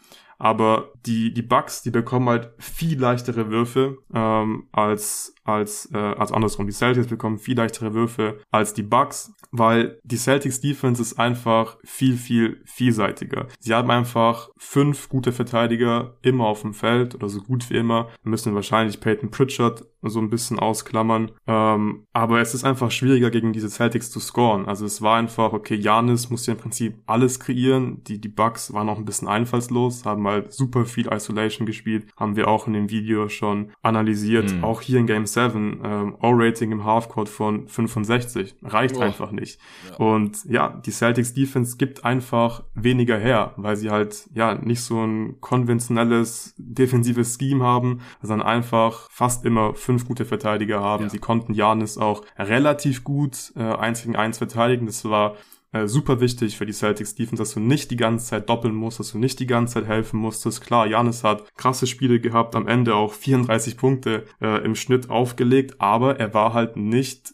[0.42, 6.32] Aber die, die Bugs, die bekommen halt viel leichtere Würfe ähm, als als, äh, als
[6.32, 6.68] andersrum.
[6.68, 11.78] Die Celtics bekommen viel leichtere Würfe als die Bucks, weil die Celtics Defense ist einfach
[11.84, 13.48] viel, viel vielseitiger.
[13.60, 18.10] Sie haben einfach fünf gute Verteidiger immer auf dem Feld oder so gut wie immer.
[18.24, 21.32] Wir müssen wahrscheinlich Peyton Pritchard so ein bisschen ausklammern.
[21.48, 24.66] Ähm, aber es ist einfach schwieriger gegen diese Celtics zu scoren.
[24.66, 28.04] Also es war einfach, okay, Janis musste im Prinzip alles kreieren.
[28.06, 32.08] Die, die Bucks waren auch ein bisschen einfallslos, haben halt super viel Isolation gespielt.
[32.18, 34.52] Haben wir auch in dem Video schon analysiert.
[34.54, 34.64] Mhm.
[34.64, 38.56] Auch hier in Game 7, ähm, O-Rating im Halfcourt von 65.
[38.64, 39.02] Reicht oh.
[39.02, 39.60] einfach nicht.
[39.90, 39.96] Ja.
[39.98, 45.02] Und ja, die Celtics Defense gibt einfach weniger her, weil sie halt ja nicht so
[45.02, 51.04] ein konventionelles defensives Scheme haben, sondern einfach fast immer fünf gute Verteidiger haben.
[51.04, 51.10] Ja.
[51.10, 54.86] Sie konnten Janis auch relativ gut äh, eins gegen eins verteidigen.
[54.86, 55.36] Das war
[55.72, 58.99] äh, super wichtig für die Celtics Defense, dass du nicht die ganze Zeit doppeln musst,
[58.99, 60.61] dass du nicht die ganze Zeit helfen musstest.
[60.61, 65.76] Klar, Janis hat krasse Spiele gehabt, am Ende auch 34 Punkte äh, im Schnitt aufgelegt,
[65.80, 67.34] aber er war halt nicht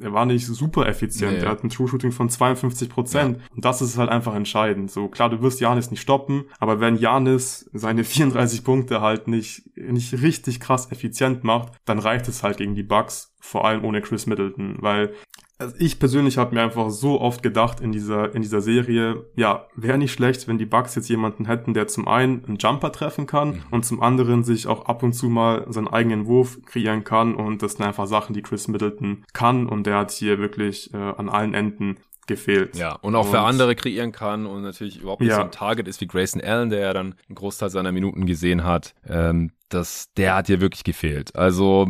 [0.00, 1.38] er war nicht super effizient.
[1.38, 1.44] Nee.
[1.44, 3.38] Er hat ein True Shooting von 52 Prozent.
[3.38, 3.44] Ja.
[3.54, 4.90] Und das ist halt einfach entscheidend.
[4.90, 9.64] So klar, du wirst Janis nicht stoppen, aber wenn Janis seine 34 Punkte halt nicht,
[9.76, 14.02] nicht richtig krass effizient macht, dann reicht es halt gegen die Bucks, vor allem ohne
[14.02, 15.14] Chris Middleton, weil
[15.58, 19.66] also ich persönlich habe mir einfach so oft gedacht in dieser in dieser Serie, ja,
[19.74, 23.26] wäre nicht schlecht, wenn die Bucks jetzt jemanden hätten, der zum einen einen Jumper treffen
[23.26, 23.62] kann mhm.
[23.70, 27.62] und zum anderen sich auch ab und zu mal seinen eigenen Wurf kreieren kann und
[27.62, 31.28] das sind einfach Sachen, die Chris Middleton kann und der hat hier wirklich äh, an
[31.28, 31.96] allen Enden
[32.26, 32.76] gefehlt.
[32.76, 35.36] Ja, und auch und, für andere kreieren kann und natürlich überhaupt nicht ja.
[35.36, 38.64] so ein Target ist wie Grayson Allen, der ja dann einen Großteil seiner Minuten gesehen
[38.64, 38.94] hat.
[39.08, 41.34] Ähm, das, der hat hier wirklich gefehlt.
[41.36, 41.88] Also,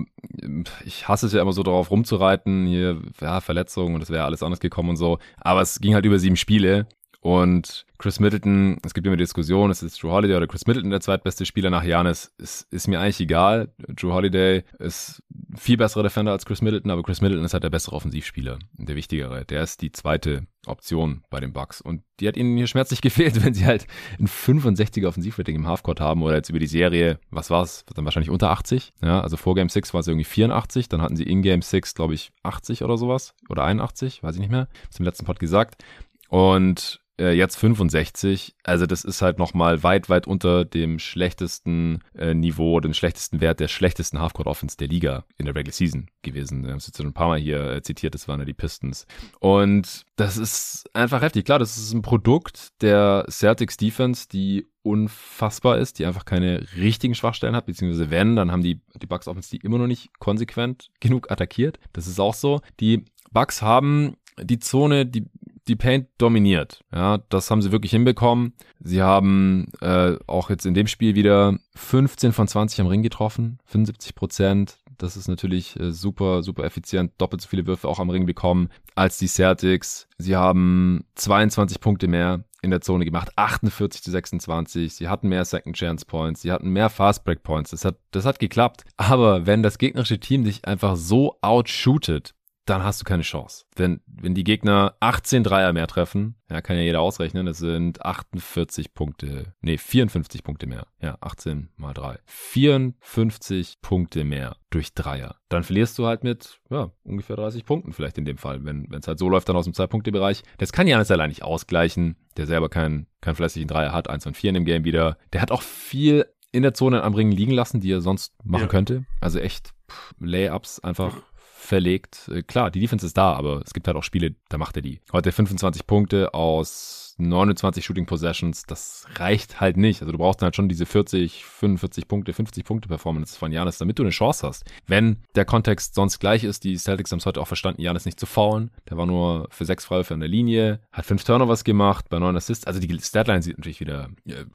[0.84, 4.42] ich hasse es ja immer so darauf rumzureiten, hier, ja, Verletzungen und es wäre alles
[4.42, 5.18] anders gekommen und so.
[5.36, 6.86] Aber es ging halt über sieben Spiele
[7.26, 10.92] und Chris Middleton, es gibt immer die Diskussion, ist es Drew Holiday oder Chris Middleton
[10.92, 12.32] der zweitbeste Spieler nach Janis?
[12.38, 13.74] Ist, ist mir eigentlich egal.
[13.78, 15.24] Drew Holiday ist
[15.56, 18.94] viel besserer Defender als Chris Middleton, aber Chris Middleton ist halt der bessere Offensivspieler, der
[18.94, 19.44] wichtigere.
[19.44, 21.80] Der ist die zweite Option bei den Bucks.
[21.80, 23.88] Und die hat ihnen hier schmerzlich gefehlt, wenn sie halt
[24.20, 27.84] ein 65er Offensivrating im Halfcourt haben oder jetzt über die Serie, was war es?
[27.92, 28.92] Dann wahrscheinlich unter 80.
[29.02, 31.94] Ja, also vor Game 6 war es irgendwie 84, dann hatten sie in Game 6,
[31.94, 33.34] glaube ich, 80 oder sowas.
[33.48, 34.68] Oder 81, weiß ich nicht mehr.
[34.96, 35.82] Im letzten Pod gesagt.
[36.28, 38.54] Und äh, jetzt 65.
[38.62, 43.60] Also das ist halt nochmal weit, weit unter dem schlechtesten äh, Niveau, dem schlechtesten Wert
[43.60, 46.64] der schlechtesten Halfcourt Offense der Liga in der Regular Season gewesen.
[46.64, 48.54] Wir haben es jetzt schon ein paar Mal hier äh, zitiert, das waren ja die
[48.54, 49.06] Pistons.
[49.40, 51.44] Und das ist einfach heftig.
[51.44, 57.14] Klar, das ist ein Produkt der Celtics Defense, die unfassbar ist, die einfach keine richtigen
[57.14, 60.90] Schwachstellen hat, beziehungsweise wenn, dann haben die, die Bucks Offense die immer noch nicht konsequent
[61.00, 61.78] genug attackiert.
[61.92, 62.60] Das ist auch so.
[62.78, 65.26] Die Bucks haben die Zone, die
[65.68, 66.84] die Paint dominiert.
[66.92, 68.52] Ja, das haben sie wirklich hinbekommen.
[68.80, 73.58] Sie haben äh, auch jetzt in dem Spiel wieder 15 von 20 am Ring getroffen,
[73.66, 74.78] 75 Prozent.
[74.98, 77.12] Das ist natürlich äh, super, super effizient.
[77.18, 80.08] Doppelt so viele Würfe auch am Ring bekommen als die Celtics.
[80.18, 84.94] Sie haben 22 Punkte mehr in der Zone gemacht, 48 zu 26.
[84.94, 87.70] Sie hatten mehr Second Chance Points, sie hatten mehr Fast Break Points.
[87.70, 88.84] Das hat, das hat geklappt.
[88.96, 92.34] Aber wenn das gegnerische Team dich einfach so outshootet,
[92.66, 93.64] dann hast du keine Chance.
[93.74, 98.04] Wenn, wenn die Gegner 18 Dreier mehr treffen, ja, kann ja jeder ausrechnen, das sind
[98.04, 100.86] 48 Punkte, nee, 54 Punkte mehr.
[101.00, 102.18] Ja, 18 mal 3.
[102.26, 105.36] 54 Punkte mehr durch Dreier.
[105.48, 109.06] Dann verlierst du halt mit, ja, ungefähr 30 Punkten vielleicht in dem Fall, wenn es
[109.06, 110.42] halt so läuft dann aus dem Zwei-Punkte-Bereich.
[110.58, 114.36] Das kann Janis allein nicht ausgleichen, der selber keinen keinen fleißigen Dreier hat, 1 und
[114.36, 115.18] 4 in dem Game wieder.
[115.32, 118.62] Der hat auch viel in der Zone am Ring liegen lassen, die er sonst machen
[118.62, 118.68] ja.
[118.68, 119.04] könnte.
[119.20, 121.22] Also echt pff, Layups einfach
[121.66, 122.30] verlegt.
[122.32, 124.82] Äh, klar, die Defense ist da, aber es gibt halt auch Spiele, da macht er
[124.82, 125.00] die.
[125.12, 130.02] Heute 25 Punkte aus 29 Shooting Possessions, das reicht halt nicht.
[130.02, 133.78] Also du brauchst dann halt schon diese 40, 45 Punkte, 50 Punkte Performance von Janis,
[133.78, 134.64] damit du eine Chance hast.
[134.86, 138.20] Wenn der Kontext sonst gleich ist, die Celtics haben es heute auch verstanden, Janis nicht
[138.20, 138.70] zu faulen.
[138.88, 142.36] Der war nur für sechs Freiwürfe an der Linie, hat fünf Turnovers gemacht, bei neun
[142.36, 142.66] Assists.
[142.66, 144.10] Also die Statline sieht natürlich wieder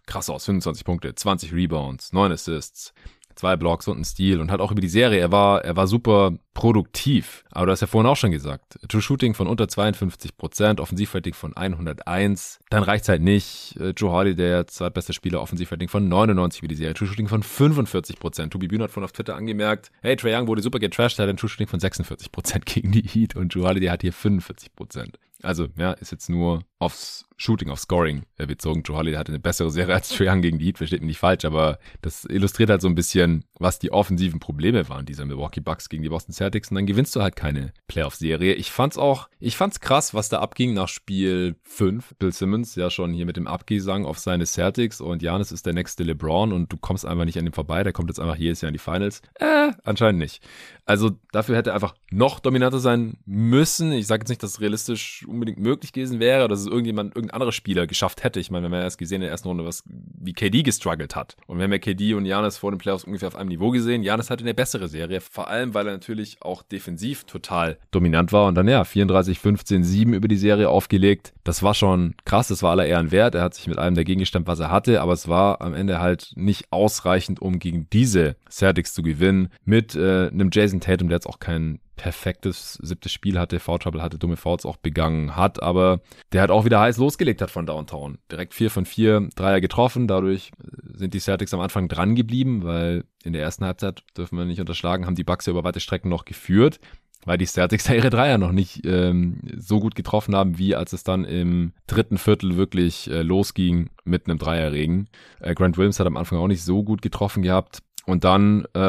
[0.05, 0.45] krass aus.
[0.45, 2.93] 25 Punkte, 20 Rebounds, neun Assists
[3.41, 5.19] zwei Blocks und ein Stil und halt auch über die Serie.
[5.19, 7.43] Er war, er war super produktiv.
[7.49, 11.33] Aber du hast ja vorhin auch schon gesagt, True Shooting von unter 52 Prozent, Offensivrating
[11.33, 12.59] von 101.
[12.69, 13.75] Dann reicht's halt nicht.
[13.79, 16.93] Äh, Joe Hardy, der zweitbeste Spieler, Offensivrating von 99 über die Serie.
[16.93, 18.53] True Shooting von 45 Prozent.
[18.53, 21.37] Tobi Bühner hat von auf Twitter angemerkt, hey, Trae Young wurde super getrashed, hat ein
[21.37, 24.75] True Shooting von 46 Prozent gegen die Heat und Joe Hardy, der hat hier 45
[24.75, 25.17] Prozent.
[25.43, 28.83] Also, ja, ist jetzt nur aufs Shooting, auf Scoring äh, bezogen.
[28.83, 31.19] Joe Holiday hatte eine bessere Serie als Trae Young gegen die Heat, versteht mich nicht
[31.19, 35.59] falsch, aber das illustriert halt so ein bisschen, was die offensiven Probleme waren dieser Milwaukee
[35.59, 38.53] Bucks gegen die Boston Celtics und dann gewinnst du halt keine Playoff-Serie.
[38.53, 42.15] Ich fand's auch, ich fand's krass, was da abging nach Spiel 5.
[42.19, 45.73] Bill Simmons ja schon hier mit dem Abgesang auf seine Celtics und Janis ist der
[45.73, 48.61] nächste LeBron und du kommst einfach nicht an ihm vorbei, der kommt jetzt einfach jedes
[48.61, 49.21] Jahr in die Finals.
[49.35, 50.43] Äh, anscheinend nicht.
[50.85, 53.91] Also dafür hätte er einfach noch dominanter sein müssen.
[53.93, 57.35] Ich sage jetzt nicht, dass es realistisch unbedingt möglich gewesen wäre, dass es irgendjemand, irgendein
[57.35, 58.39] anderer Spieler geschafft hätte.
[58.39, 61.35] Ich meine, haben ja erst gesehen in der ersten Runde, was, wie KD gestruggelt hat.
[61.47, 64.03] Und wir haben ja KD und Janis vor den Playoffs ungefähr auf einem Niveau gesehen.
[64.03, 68.47] Janis hatte eine bessere Serie, vor allem, weil er natürlich auch defensiv total dominant war
[68.47, 71.33] und dann ja 34, 15, 7 über die Serie aufgelegt.
[71.43, 73.35] Das war schon krass, das war aller Ehren wert.
[73.35, 75.99] Er hat sich mit allem dagegen gestemmt, was er hatte, aber es war am Ende
[75.99, 79.49] halt nicht ausreichend, um gegen diese Celtics zu gewinnen.
[79.65, 84.01] Mit äh, einem Jason Tatum, der jetzt auch kein perfektes siebtes Spiel hatte, Foul Trouble
[84.01, 87.65] hatte, dumme Fouls auch begangen hat, aber der hat auch wieder heiß losgelegt hat von
[87.65, 88.17] Downtown.
[88.31, 90.51] Direkt vier von vier Dreier getroffen, dadurch
[90.83, 94.59] sind die Celtics am Anfang dran geblieben, weil in der ersten Halbzeit, dürfen wir nicht
[94.59, 96.79] unterschlagen, haben die Bucks ja über weite Strecken noch geführt,
[97.25, 100.93] weil die Celtics ja ihre Dreier noch nicht ähm, so gut getroffen haben, wie als
[100.93, 105.07] es dann im dritten Viertel wirklich äh, losging mit einem Dreierregen.
[105.39, 107.83] Äh, Grant Williams hat am Anfang auch nicht so gut getroffen gehabt.
[108.05, 108.79] Und dann äh,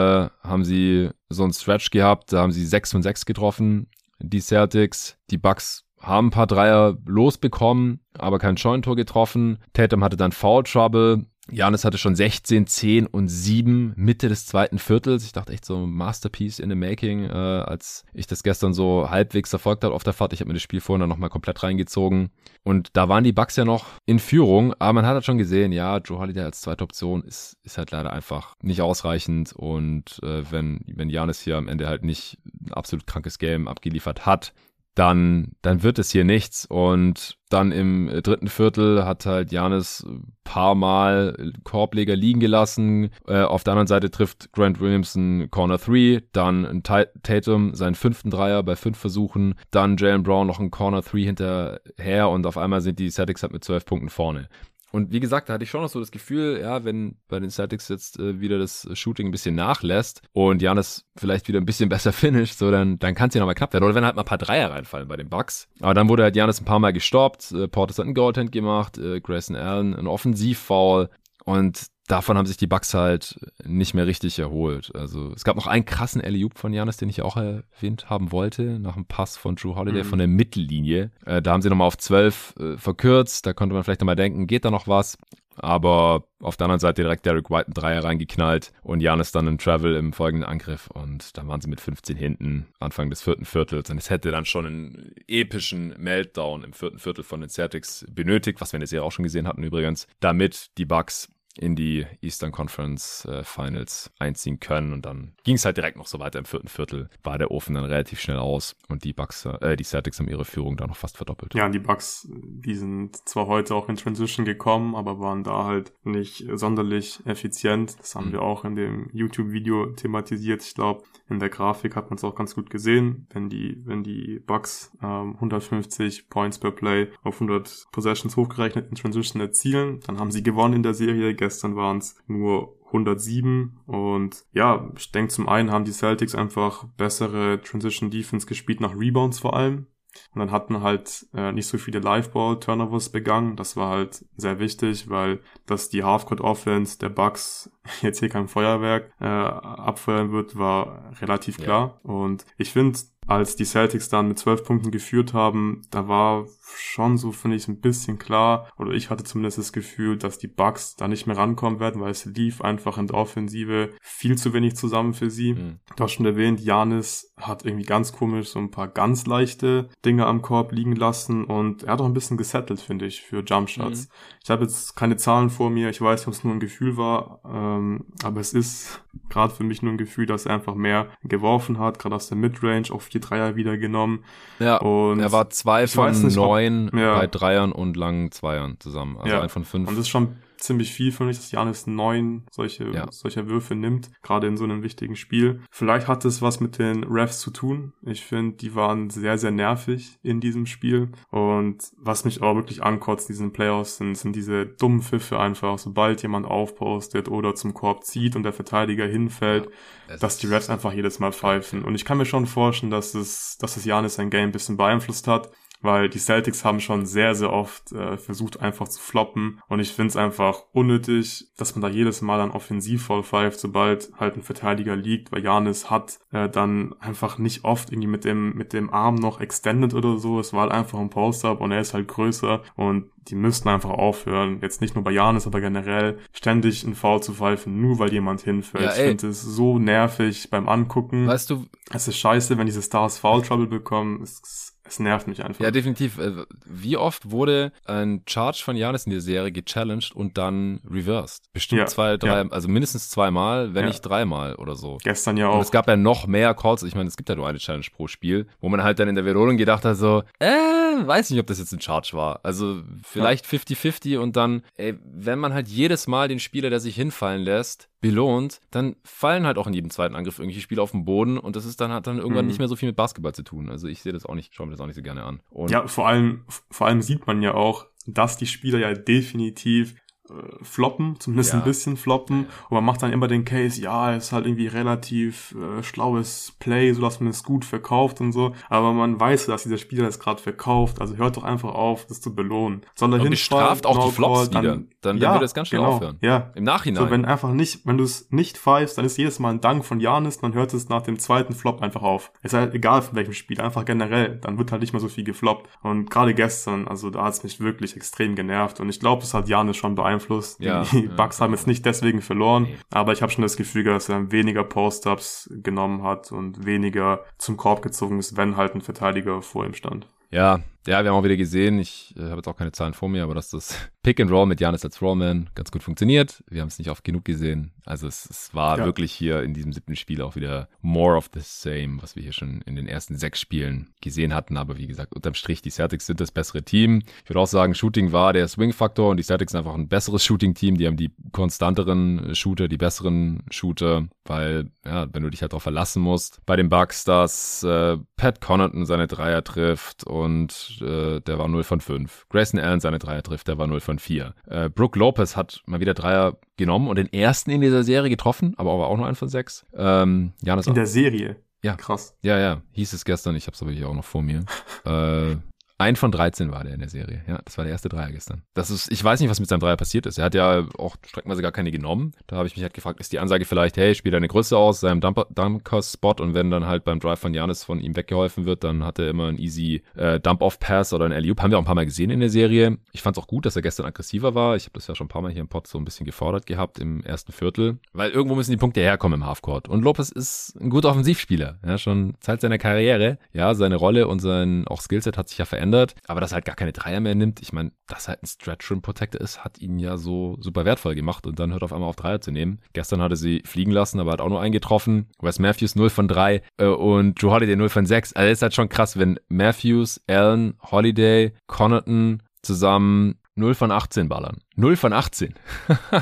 [0.42, 3.88] haben sie so einen Stretch gehabt, da haben sie 6 von 6 getroffen,
[4.18, 5.18] die Celtics.
[5.30, 9.58] Die Bucks haben ein paar Dreier losbekommen, aber kein Scheunentor getroffen.
[9.72, 11.26] Tatum hatte dann Foul Trouble.
[11.50, 15.24] Janis hatte schon 16, 10 und 7 Mitte des zweiten Viertels.
[15.24, 19.50] Ich dachte echt so Masterpiece in the Making, äh, als ich das gestern so halbwegs
[19.50, 20.32] verfolgt habe auf der Fahrt.
[20.32, 22.30] Ich habe mir das Spiel vorhin dann nochmal komplett reingezogen.
[22.62, 25.72] Und da waren die Bucks ja noch in Führung, aber man hat halt schon gesehen,
[25.72, 29.52] ja, Joe Holiday als zweite Option ist, ist halt leider einfach nicht ausreichend.
[29.52, 34.26] Und äh, wenn, wenn Janis hier am Ende halt nicht ein absolut krankes Game abgeliefert
[34.26, 34.54] hat,
[34.94, 36.66] dann, dann wird es hier nichts.
[36.66, 40.06] Und dann im dritten Viertel hat halt Janis
[40.44, 43.10] paar Mal Korbleger liegen gelassen.
[43.26, 48.62] Äh, auf der anderen Seite trifft Grant Williamson Corner 3, dann Tatum seinen fünften Dreier
[48.62, 52.98] bei fünf Versuchen, dann Jalen Brown noch ein Corner 3 hinterher und auf einmal sind
[52.98, 54.48] die Celtics halt mit zwölf Punkten vorne.
[54.92, 57.50] Und wie gesagt, da hatte ich schon noch so das Gefühl, ja, wenn bei den
[57.50, 61.88] Celtics jetzt äh, wieder das Shooting ein bisschen nachlässt und Janis vielleicht wieder ein bisschen
[61.88, 63.84] besser finisht, so dann, dann kann es ja nochmal knapp werden.
[63.84, 65.66] Oder wenn halt mal ein paar Dreier reinfallen bei den Bucks.
[65.80, 67.52] Aber dann wurde halt Janis ein paar Mal gestoppt.
[67.52, 71.08] Äh, Portis hat einen Goaltend gemacht, äh, Grayson Allen ein Offensivfoul.
[71.44, 74.94] Und davon haben sich die Bucks halt nicht mehr richtig erholt.
[74.94, 78.78] Also es gab noch einen krassen alley von Janis, den ich auch erwähnt haben wollte,
[78.78, 80.08] nach einem Pass von Drew Holiday mhm.
[80.08, 81.10] von der Mittellinie.
[81.24, 84.46] Äh, da haben sie nochmal auf 12 äh, verkürzt, da konnte man vielleicht nochmal denken,
[84.46, 85.16] geht da noch was?
[85.56, 89.58] Aber auf der anderen Seite direkt Derek White einen Dreier reingeknallt und Janis dann einen
[89.58, 93.90] Travel im folgenden Angriff und dann waren sie mit 15 hinten Anfang des vierten Viertels
[93.90, 98.60] und es hätte dann schon einen epischen Meltdown im vierten Viertel von den Celtics benötigt,
[98.60, 101.28] was wir jetzt ja auch schon gesehen hatten übrigens, damit die Bucks
[101.58, 104.92] in die Eastern Conference äh, Finals einziehen können.
[104.92, 107.08] Und dann ging es halt direkt noch so weiter im vierten Viertel.
[107.22, 110.44] War der Ofen dann relativ schnell aus und die Bucks, äh, die Celtics haben ihre
[110.44, 111.54] Führung dann noch fast verdoppelt.
[111.54, 115.92] Ja, die Bucks, die sind zwar heute auch in Transition gekommen, aber waren da halt
[116.04, 117.98] nicht sonderlich effizient.
[117.98, 118.32] Das haben mhm.
[118.32, 120.62] wir auch in dem YouTube-Video thematisiert.
[120.62, 123.26] Ich glaube, in der Grafik hat man es auch ganz gut gesehen.
[123.30, 128.94] Wenn die, wenn die Bucks ähm, 150 Points per Play auf 100 Possessions hochgerechnet in
[128.94, 134.44] Transition erzielen, dann haben sie gewonnen in der Serie Gestern waren es nur 107 und
[134.52, 139.40] ja, ich denke zum einen haben die Celtics einfach bessere Transition Defense gespielt nach Rebounds
[139.40, 139.86] vor allem.
[140.34, 143.56] Und dann hatten halt äh, nicht so viele Liveball-Turnovers begangen.
[143.56, 147.72] Das war halt sehr wichtig, weil dass die Halfcourt-Offense der Bucks
[148.02, 152.00] jetzt hier kein Feuerwerk äh, abfeuern wird, war relativ klar.
[152.04, 152.10] Ja.
[152.10, 156.46] Und ich finde, als die Celtics dann mit zwölf Punkten geführt haben, da war
[156.76, 160.48] schon so, finde ich, ein bisschen klar, oder ich hatte zumindest das Gefühl, dass die
[160.48, 164.52] Bucks da nicht mehr rankommen werden, weil es lief einfach in der Offensive viel zu
[164.52, 165.54] wenig zusammen für sie.
[165.54, 165.80] Mhm.
[165.96, 170.26] Du hast schon erwähnt, Janis hat irgendwie ganz komisch so ein paar ganz leichte Dinge
[170.26, 174.08] am Korb liegen lassen und er hat auch ein bisschen gesettelt, finde ich, für Jumpshots.
[174.08, 174.12] Mhm.
[174.44, 176.96] Ich habe jetzt keine Zahlen vor mir, ich weiß nicht, ob es nur ein Gefühl
[176.96, 181.08] war, ähm, aber es ist gerade für mich nur ein Gefühl, dass er einfach mehr
[181.22, 184.24] geworfen hat, gerade aus der Midrange, auch vier Dreier wieder genommen.
[184.58, 187.18] Ja, und er war zwei von neun ja.
[187.18, 189.40] bei Dreiern und langen Zweiern zusammen, also ja.
[189.40, 189.88] ein von fünf.
[189.88, 193.06] Und das ist schon ziemlich viel, finde ich, dass Janis neun solche, ja.
[193.10, 195.60] solcher Würfe nimmt, gerade in so einem wichtigen Spiel.
[195.70, 197.92] Vielleicht hat es was mit den Refs zu tun.
[198.02, 201.10] Ich finde, die waren sehr, sehr nervig in diesem Spiel.
[201.30, 206.22] Und was mich auch wirklich ankotzt, diesen Playoffs, sind, sind diese dummen Pfiffe einfach, sobald
[206.22, 209.68] jemand aufpostet oder zum Korb zieht und der Verteidiger hinfällt,
[210.08, 211.82] ja, dass die Refs einfach jedes Mal pfeifen.
[211.82, 214.76] Und ich kann mir schon vorstellen, dass es, dass es Janis sein Game ein bisschen
[214.76, 215.50] beeinflusst hat
[215.82, 219.92] weil die Celtics haben schon sehr, sehr oft äh, versucht einfach zu floppen und ich
[219.92, 224.36] finde es einfach unnötig, dass man da jedes Mal dann offensiv voll pfeift, sobald halt
[224.36, 228.72] ein Verteidiger liegt, weil Janis hat äh, dann einfach nicht oft irgendwie mit dem, mit
[228.72, 231.94] dem Arm noch extended oder so, es war halt einfach ein Post-Up und er ist
[231.94, 236.84] halt größer und die müssten einfach aufhören, jetzt nicht nur bei Janis, aber generell ständig
[236.84, 238.84] einen Foul zu pfeifen, nur weil jemand hinfällt.
[238.84, 241.26] Ja, ich finde es so nervig beim Angucken.
[241.28, 244.22] Weißt du, es ist scheiße, wenn diese Stars Foul Trouble bekommen.
[244.22, 245.62] Es es nervt mich einfach.
[245.62, 246.18] Ja, definitiv.
[246.18, 251.44] Äh, wie oft wurde ein Charge von Janis in der Serie gechallenged und dann reversed?
[251.52, 252.48] Bestimmt ja, zwei, drei, ja.
[252.50, 253.88] also mindestens zweimal, wenn ja.
[253.88, 254.98] nicht dreimal oder so.
[255.02, 255.56] Gestern ja auch.
[255.56, 256.82] Und es gab ja noch mehr Calls.
[256.82, 259.14] Ich meine, es gibt ja nur eine Challenge pro Spiel, wo man halt dann in
[259.14, 262.40] der Wiederholung gedacht hat, so, äh, weiß nicht, ob das jetzt ein Charge war.
[262.42, 266.94] Also vielleicht 50-50 und dann, ey, wenn man halt jedes Mal den Spieler, der sich
[266.94, 271.06] hinfallen lässt, belohnt, dann fallen halt auch in jedem zweiten Angriff irgendwelche Spieler auf den
[271.06, 272.48] Boden und das ist dann hat dann irgendwann mhm.
[272.48, 273.70] nicht mehr so viel mit Basketball zu tun.
[273.70, 275.40] Also ich sehe das auch nicht, schaue mir das auch nicht so gerne an.
[275.50, 279.94] Und ja, vor allem, vor allem sieht man ja auch, dass die Spieler ja definitiv
[280.30, 281.58] äh, floppen, zumindest ja.
[281.58, 282.46] ein bisschen floppen.
[282.68, 286.92] Und man macht dann immer den Case, ja, ist halt irgendwie relativ äh, schlaues Play,
[286.92, 288.54] so dass man es gut verkauft und so.
[288.68, 291.00] Aber man weiß, dass dieser Spieler es gerade verkauft.
[291.00, 292.82] Also hört doch einfach auf, das zu belohnen.
[292.94, 294.62] Soll und straft auch die Flops wieder.
[294.62, 296.18] Dann, dann ja, wird es ganz schnell genau, aufhören.
[296.20, 296.52] Ja.
[296.54, 297.04] Im Nachhinein.
[297.04, 299.84] So, wenn einfach nicht, wenn du es nicht pfeifst, dann ist jedes Mal ein Dank
[299.84, 302.32] von Janis, dann hört es nach dem zweiten Flop einfach auf.
[302.42, 304.38] Ist halt egal von welchem Spiel, einfach generell.
[304.40, 305.68] Dann wird halt nicht mehr so viel gefloppt.
[305.82, 308.78] Und gerade gestern, also da hat es mich wirklich extrem genervt.
[308.78, 310.11] Und ich glaube, das hat Janis schon beeinflusst.
[310.60, 310.84] Ja.
[310.92, 312.76] Die Bucks haben jetzt nicht deswegen verloren, nee.
[312.90, 317.56] aber ich habe schon das Gefühl, dass er weniger Post-Ups genommen hat und weniger zum
[317.56, 320.06] Korb gezogen ist, wenn halt ein Verteidiger vor ihm stand.
[320.30, 323.08] Ja, ja, wir haben auch wieder gesehen, ich äh, habe jetzt auch keine Zahlen vor
[323.08, 326.42] mir, aber dass das Pick and Roll mit Janis als Rollman ganz gut funktioniert.
[326.48, 327.72] Wir haben es nicht oft genug gesehen.
[327.84, 328.84] Also es, es war ja.
[328.84, 332.32] wirklich hier in diesem siebten Spiel auch wieder more of the same, was wir hier
[332.32, 334.56] schon in den ersten sechs Spielen gesehen hatten.
[334.56, 337.02] Aber wie gesagt, unterm Strich, die Celtics sind das bessere Team.
[337.22, 340.24] Ich würde auch sagen, Shooting war der Swing-Faktor und die Celtics sind einfach ein besseres
[340.24, 340.78] Shooting-Team.
[340.78, 345.62] Die haben die konstanteren Shooter, die besseren Shooter, weil, ja, wenn du dich halt darauf
[345.62, 351.38] verlassen musst, bei den Bucks, dass äh, Pat Connaughton seine Dreier trifft und äh, der
[351.38, 352.26] war 0 von 5.
[352.30, 354.34] Grayson Allen seine Dreier trifft, der war 0 von 4.
[354.46, 358.54] Äh, Brooke Lopez hat mal wieder Dreier genommen und den ersten in dieser Serie getroffen,
[358.56, 359.66] aber auch nur einen von sechs.
[359.74, 361.36] Ähm, Janis in der Serie?
[361.62, 361.76] Ja.
[361.76, 362.16] Krass.
[362.22, 362.62] Ja, ja.
[362.72, 363.36] Hieß es gestern.
[363.36, 364.44] Ich habe es aber hier auch noch vor mir.
[364.84, 365.36] äh,
[365.82, 367.22] ein von 13 war der in der Serie.
[367.26, 368.42] Ja, das war der erste Dreier gestern.
[368.54, 370.18] Das ist, ich weiß nicht, was mit seinem Dreier passiert ist.
[370.18, 372.12] Er hat ja auch streckenweise gar keine genommen.
[372.26, 374.80] Da habe ich mich halt gefragt, ist die Ansage vielleicht, hey, spiel deine Größe aus,
[374.80, 378.84] seinem Dunker-Spot und wenn dann halt beim Drive von Janis von ihm weggeholfen wird, dann
[378.84, 381.74] hat er immer einen easy äh, Dump-Off-Pass oder einen alley Haben wir auch ein paar
[381.74, 382.78] Mal gesehen in der Serie.
[382.92, 384.56] Ich fand es auch gut, dass er gestern aggressiver war.
[384.56, 386.46] Ich habe das ja schon ein paar Mal hier im Pod so ein bisschen gefordert
[386.46, 389.68] gehabt im ersten Viertel, weil irgendwo müssen die Punkte herkommen im Halfcourt.
[389.68, 393.18] Und Lopez ist ein guter Offensivspieler, ja, schon Zeit seiner Karriere.
[393.32, 395.71] Ja, seine Rolle und sein auch Skillset hat sich ja verändert,
[396.06, 397.40] aber das halt gar keine Dreier mehr nimmt.
[397.40, 400.94] Ich meine, dass halt ein Stretch Rim Protector ist, hat ihn ja so super wertvoll
[400.94, 402.60] gemacht und dann hört auf einmal auf Dreier zu nehmen.
[402.72, 405.08] Gestern hatte sie fliegen lassen, aber hat auch nur eingetroffen.
[405.20, 408.12] Wes Matthews 0 von 3 äh, und Joe Holiday 0 von 6.
[408.12, 414.38] Also ist halt schon krass, wenn Matthews, Allen, Holiday, Connaughton zusammen 0 von 18 ballern.
[414.56, 415.34] 0 von 18.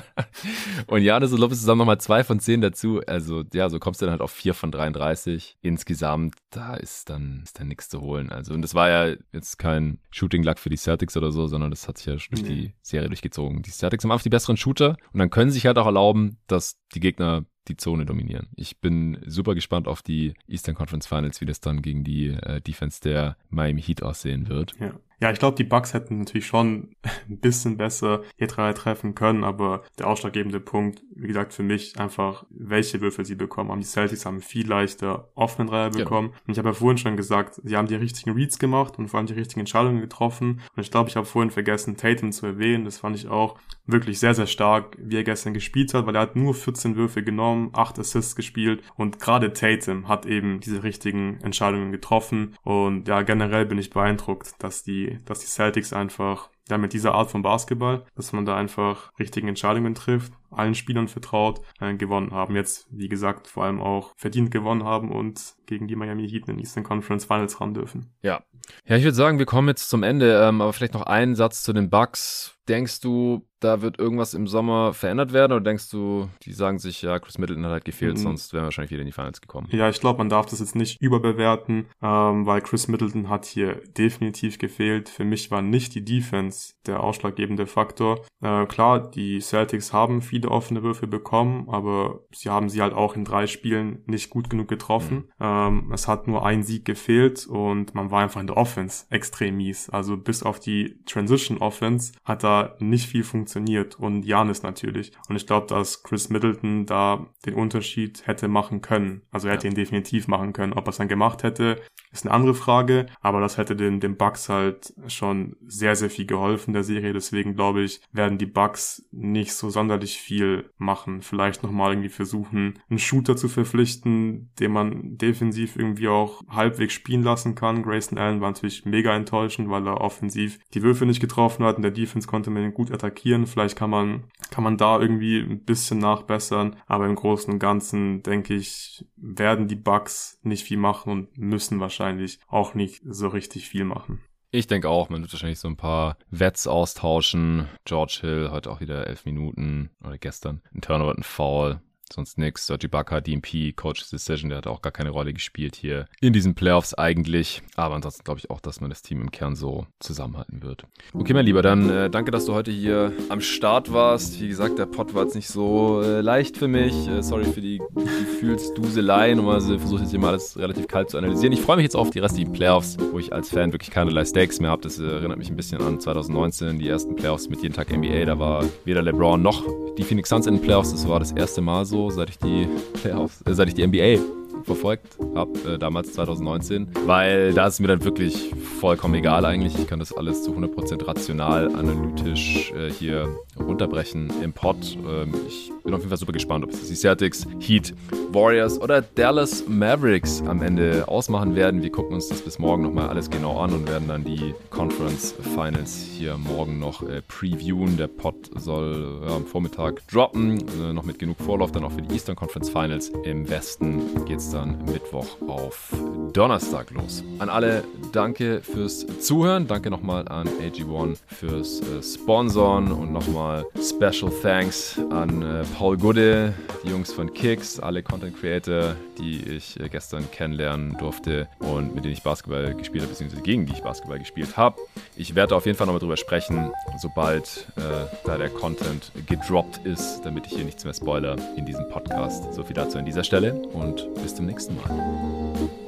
[0.87, 3.01] und Janis und Lopez zusammen nochmal 2 von 10 dazu.
[3.07, 5.57] Also, ja, so kommst du dann halt auf 4 von 33.
[5.61, 8.31] Insgesamt, da ist dann, ist dann nichts zu holen.
[8.31, 11.87] Also, und das war ja jetzt kein Shooting-Luck für die Celtics oder so, sondern das
[11.87, 13.63] hat sich ja durch die Serie durchgezogen.
[13.63, 16.39] Die Celtics haben einfach die besseren Shooter und dann können sie sich halt auch erlauben,
[16.49, 18.49] dass die Gegner die Zone dominieren.
[18.57, 22.61] Ich bin super gespannt auf die Eastern Conference Finals, wie das dann gegen die äh,
[22.61, 24.75] Defense der Miami Heat aussehen wird.
[24.81, 24.95] Ja.
[25.21, 26.97] Ja, ich glaube, die Bucks hätten natürlich schon
[27.29, 31.99] ein bisschen besser hier drei treffen können, aber der ausschlaggebende Punkt, wie gesagt, für mich
[31.99, 33.81] einfach, welche Würfel sie bekommen haben.
[33.81, 36.05] Die Celtics haben viel leichter offenen Dreier genau.
[36.05, 36.29] bekommen.
[36.29, 36.41] Genau.
[36.47, 39.19] Und ich habe ja vorhin schon gesagt, sie haben die richtigen Reads gemacht und vor
[39.19, 40.61] allem die richtigen Entscheidungen getroffen.
[40.75, 42.87] Und ich glaube, ich habe vorhin vergessen, Tatum zu erwähnen.
[42.87, 46.23] Das fand ich auch wirklich sehr, sehr stark, wie er gestern gespielt hat, weil er
[46.23, 51.41] hat nur 14 Würfe genommen, 8 Assists gespielt und gerade Tatum hat eben diese richtigen
[51.43, 52.57] Entscheidungen getroffen.
[52.63, 57.15] Und ja, generell bin ich beeindruckt, dass die dass die Celtics einfach ja, mit dieser
[57.15, 62.33] Art von Basketball, dass man da einfach richtigen Entscheidungen trifft, allen Spielern vertraut, äh, gewonnen
[62.33, 62.57] haben.
[62.57, 66.57] Jetzt, wie gesagt, vor allem auch verdient gewonnen haben und gegen die Miami Heat in
[66.57, 68.13] den Eastern Conference Finals ran dürfen.
[68.23, 68.43] Ja.
[68.87, 71.63] Ja, ich würde sagen, wir kommen jetzt zum Ende, ähm, aber vielleicht noch einen Satz
[71.63, 72.57] zu den Bucks.
[72.69, 77.03] Denkst du, da wird irgendwas im Sommer verändert werden oder denkst du, die sagen sich,
[77.03, 78.23] ja, Chris Middleton hat halt gefehlt, mhm.
[78.23, 79.69] sonst wären wir wahrscheinlich wieder in die Finals gekommen?
[79.71, 83.81] Ja, ich glaube, man darf das jetzt nicht überbewerten, ähm, weil Chris Middleton hat hier
[83.97, 85.09] definitiv gefehlt.
[85.09, 88.25] Für mich war nicht die Defense der ausschlaggebende Faktor.
[88.41, 93.17] Äh, klar, die Celtics haben viele offene Würfe bekommen, aber sie haben sie halt auch
[93.17, 95.17] in drei Spielen nicht gut genug getroffen.
[95.17, 95.33] Mhm.
[95.41, 99.57] Ähm, es hat nur ein Sieg gefehlt und man war einfach in der Offense extrem
[99.57, 99.91] mies.
[99.91, 105.13] Also bis auf die Transition Offense hat da nicht viel funktioniert und Janis natürlich.
[105.29, 109.23] Und ich glaube, dass Chris Middleton da den Unterschied hätte machen können.
[109.31, 109.73] Also er hätte ja.
[109.73, 110.73] ihn definitiv machen können.
[110.73, 111.81] Ob er es dann gemacht hätte,
[112.13, 113.07] ist eine andere Frage.
[113.21, 117.13] Aber das hätte den, den Bucks halt schon sehr, sehr viel geholfen der Serie.
[117.13, 120.30] Deswegen glaube ich, werden die Bucks nicht so sonderlich viel
[120.77, 121.23] machen.
[121.23, 127.23] Vielleicht nochmal irgendwie versuchen, einen Shooter zu verpflichten, den man defensiv irgendwie auch halbwegs spielen
[127.23, 127.83] lassen kann.
[127.83, 131.77] Grayson Allen war natürlich mega enttäuschend, weil er offensiv die Würfe nicht getroffen hat.
[131.77, 133.47] In der Defense konnte man ihn gut attackieren.
[133.47, 136.77] Vielleicht kann man, kann man da irgendwie ein bisschen nachbessern.
[136.87, 141.81] Aber im Großen und Ganzen denke ich, werden die Bucks nicht viel machen und müssen
[141.81, 144.21] wahrscheinlich auch nicht so richtig viel machen.
[144.53, 147.69] Ich denke auch, man wird wahrscheinlich so ein paar Wets austauschen.
[147.85, 151.81] George Hill heute auch wieder elf Minuten oder gestern ein Turnover, ein Foul
[152.13, 152.67] sonst nix.
[152.67, 156.55] Sergi Ibaka, DMP, Coach's Decision, der hat auch gar keine Rolle gespielt hier in diesen
[156.55, 157.63] Playoffs eigentlich.
[157.77, 160.85] Aber ansonsten glaube ich auch, dass man das Team im Kern so zusammenhalten wird.
[161.13, 164.41] Okay, mein Lieber, dann äh, danke, dass du heute hier am Start warst.
[164.41, 167.09] Wie gesagt, der Pod war jetzt nicht so äh, leicht für mich.
[167.09, 169.37] Äh, sorry für die Gefühlsduseleien.
[169.37, 171.53] Normalerweise versuche ich jetzt hier mal alles relativ kalt zu analysieren.
[171.53, 174.61] Ich freue mich jetzt auf die restlichen Playoffs, wo ich als Fan wirklich keinerlei Stakes
[174.61, 174.83] mehr habe.
[174.83, 178.25] Das erinnert mich ein bisschen an 2019, die ersten Playoffs mit jeden Tag NBA.
[178.25, 179.63] Da war weder LeBron noch
[179.97, 180.93] die Phoenix Suns in den Playoffs.
[180.93, 184.23] Das war das erste Mal so seit ich die Playoffs, äh, seit ich die NBA
[184.65, 189.79] verfolgt habe, äh, damals 2019, weil da ist mir dann wirklich vollkommen egal eigentlich.
[189.79, 193.29] Ich kann das alles zu 100% rational, analytisch äh, hier
[193.61, 194.77] runterbrechen im Pod.
[195.09, 197.95] Ähm, ich bin auf jeden Fall super gespannt, ob es die Celtics, Heat,
[198.33, 201.83] Warriors oder Dallas Mavericks am Ende ausmachen werden.
[201.83, 205.35] Wir gucken uns das bis morgen nochmal alles genau an und werden dann die Conference
[205.55, 207.97] Finals hier morgen noch äh, previewen.
[207.97, 212.03] Der Pod soll ja, am Vormittag droppen, äh, noch mit genug Vorlauf dann auch für
[212.03, 213.11] die Eastern Conference Finals.
[213.25, 215.93] Im Westen geht es dann Mittwoch auf
[216.33, 217.25] Donnerstag los.
[217.39, 219.67] An alle danke fürs Zuhören.
[219.67, 223.50] Danke nochmal an AG1 fürs äh, Sponsoren und nochmal
[223.81, 226.55] Special Thanks an äh, Paul Gude,
[226.85, 232.05] die Jungs von Kicks, alle Content Creator, die ich äh, gestern kennenlernen durfte und mit
[232.05, 234.77] denen ich Basketball gespielt habe, beziehungsweise gegen die ich Basketball gespielt habe.
[235.17, 237.81] Ich werde auf jeden Fall nochmal drüber sprechen, sobald äh,
[238.25, 242.53] da der Content gedroppt ist, damit ich hier nichts mehr spoiler in diesem Podcast.
[242.55, 245.80] So viel dazu an dieser Stelle und bis zum nächsten Mal.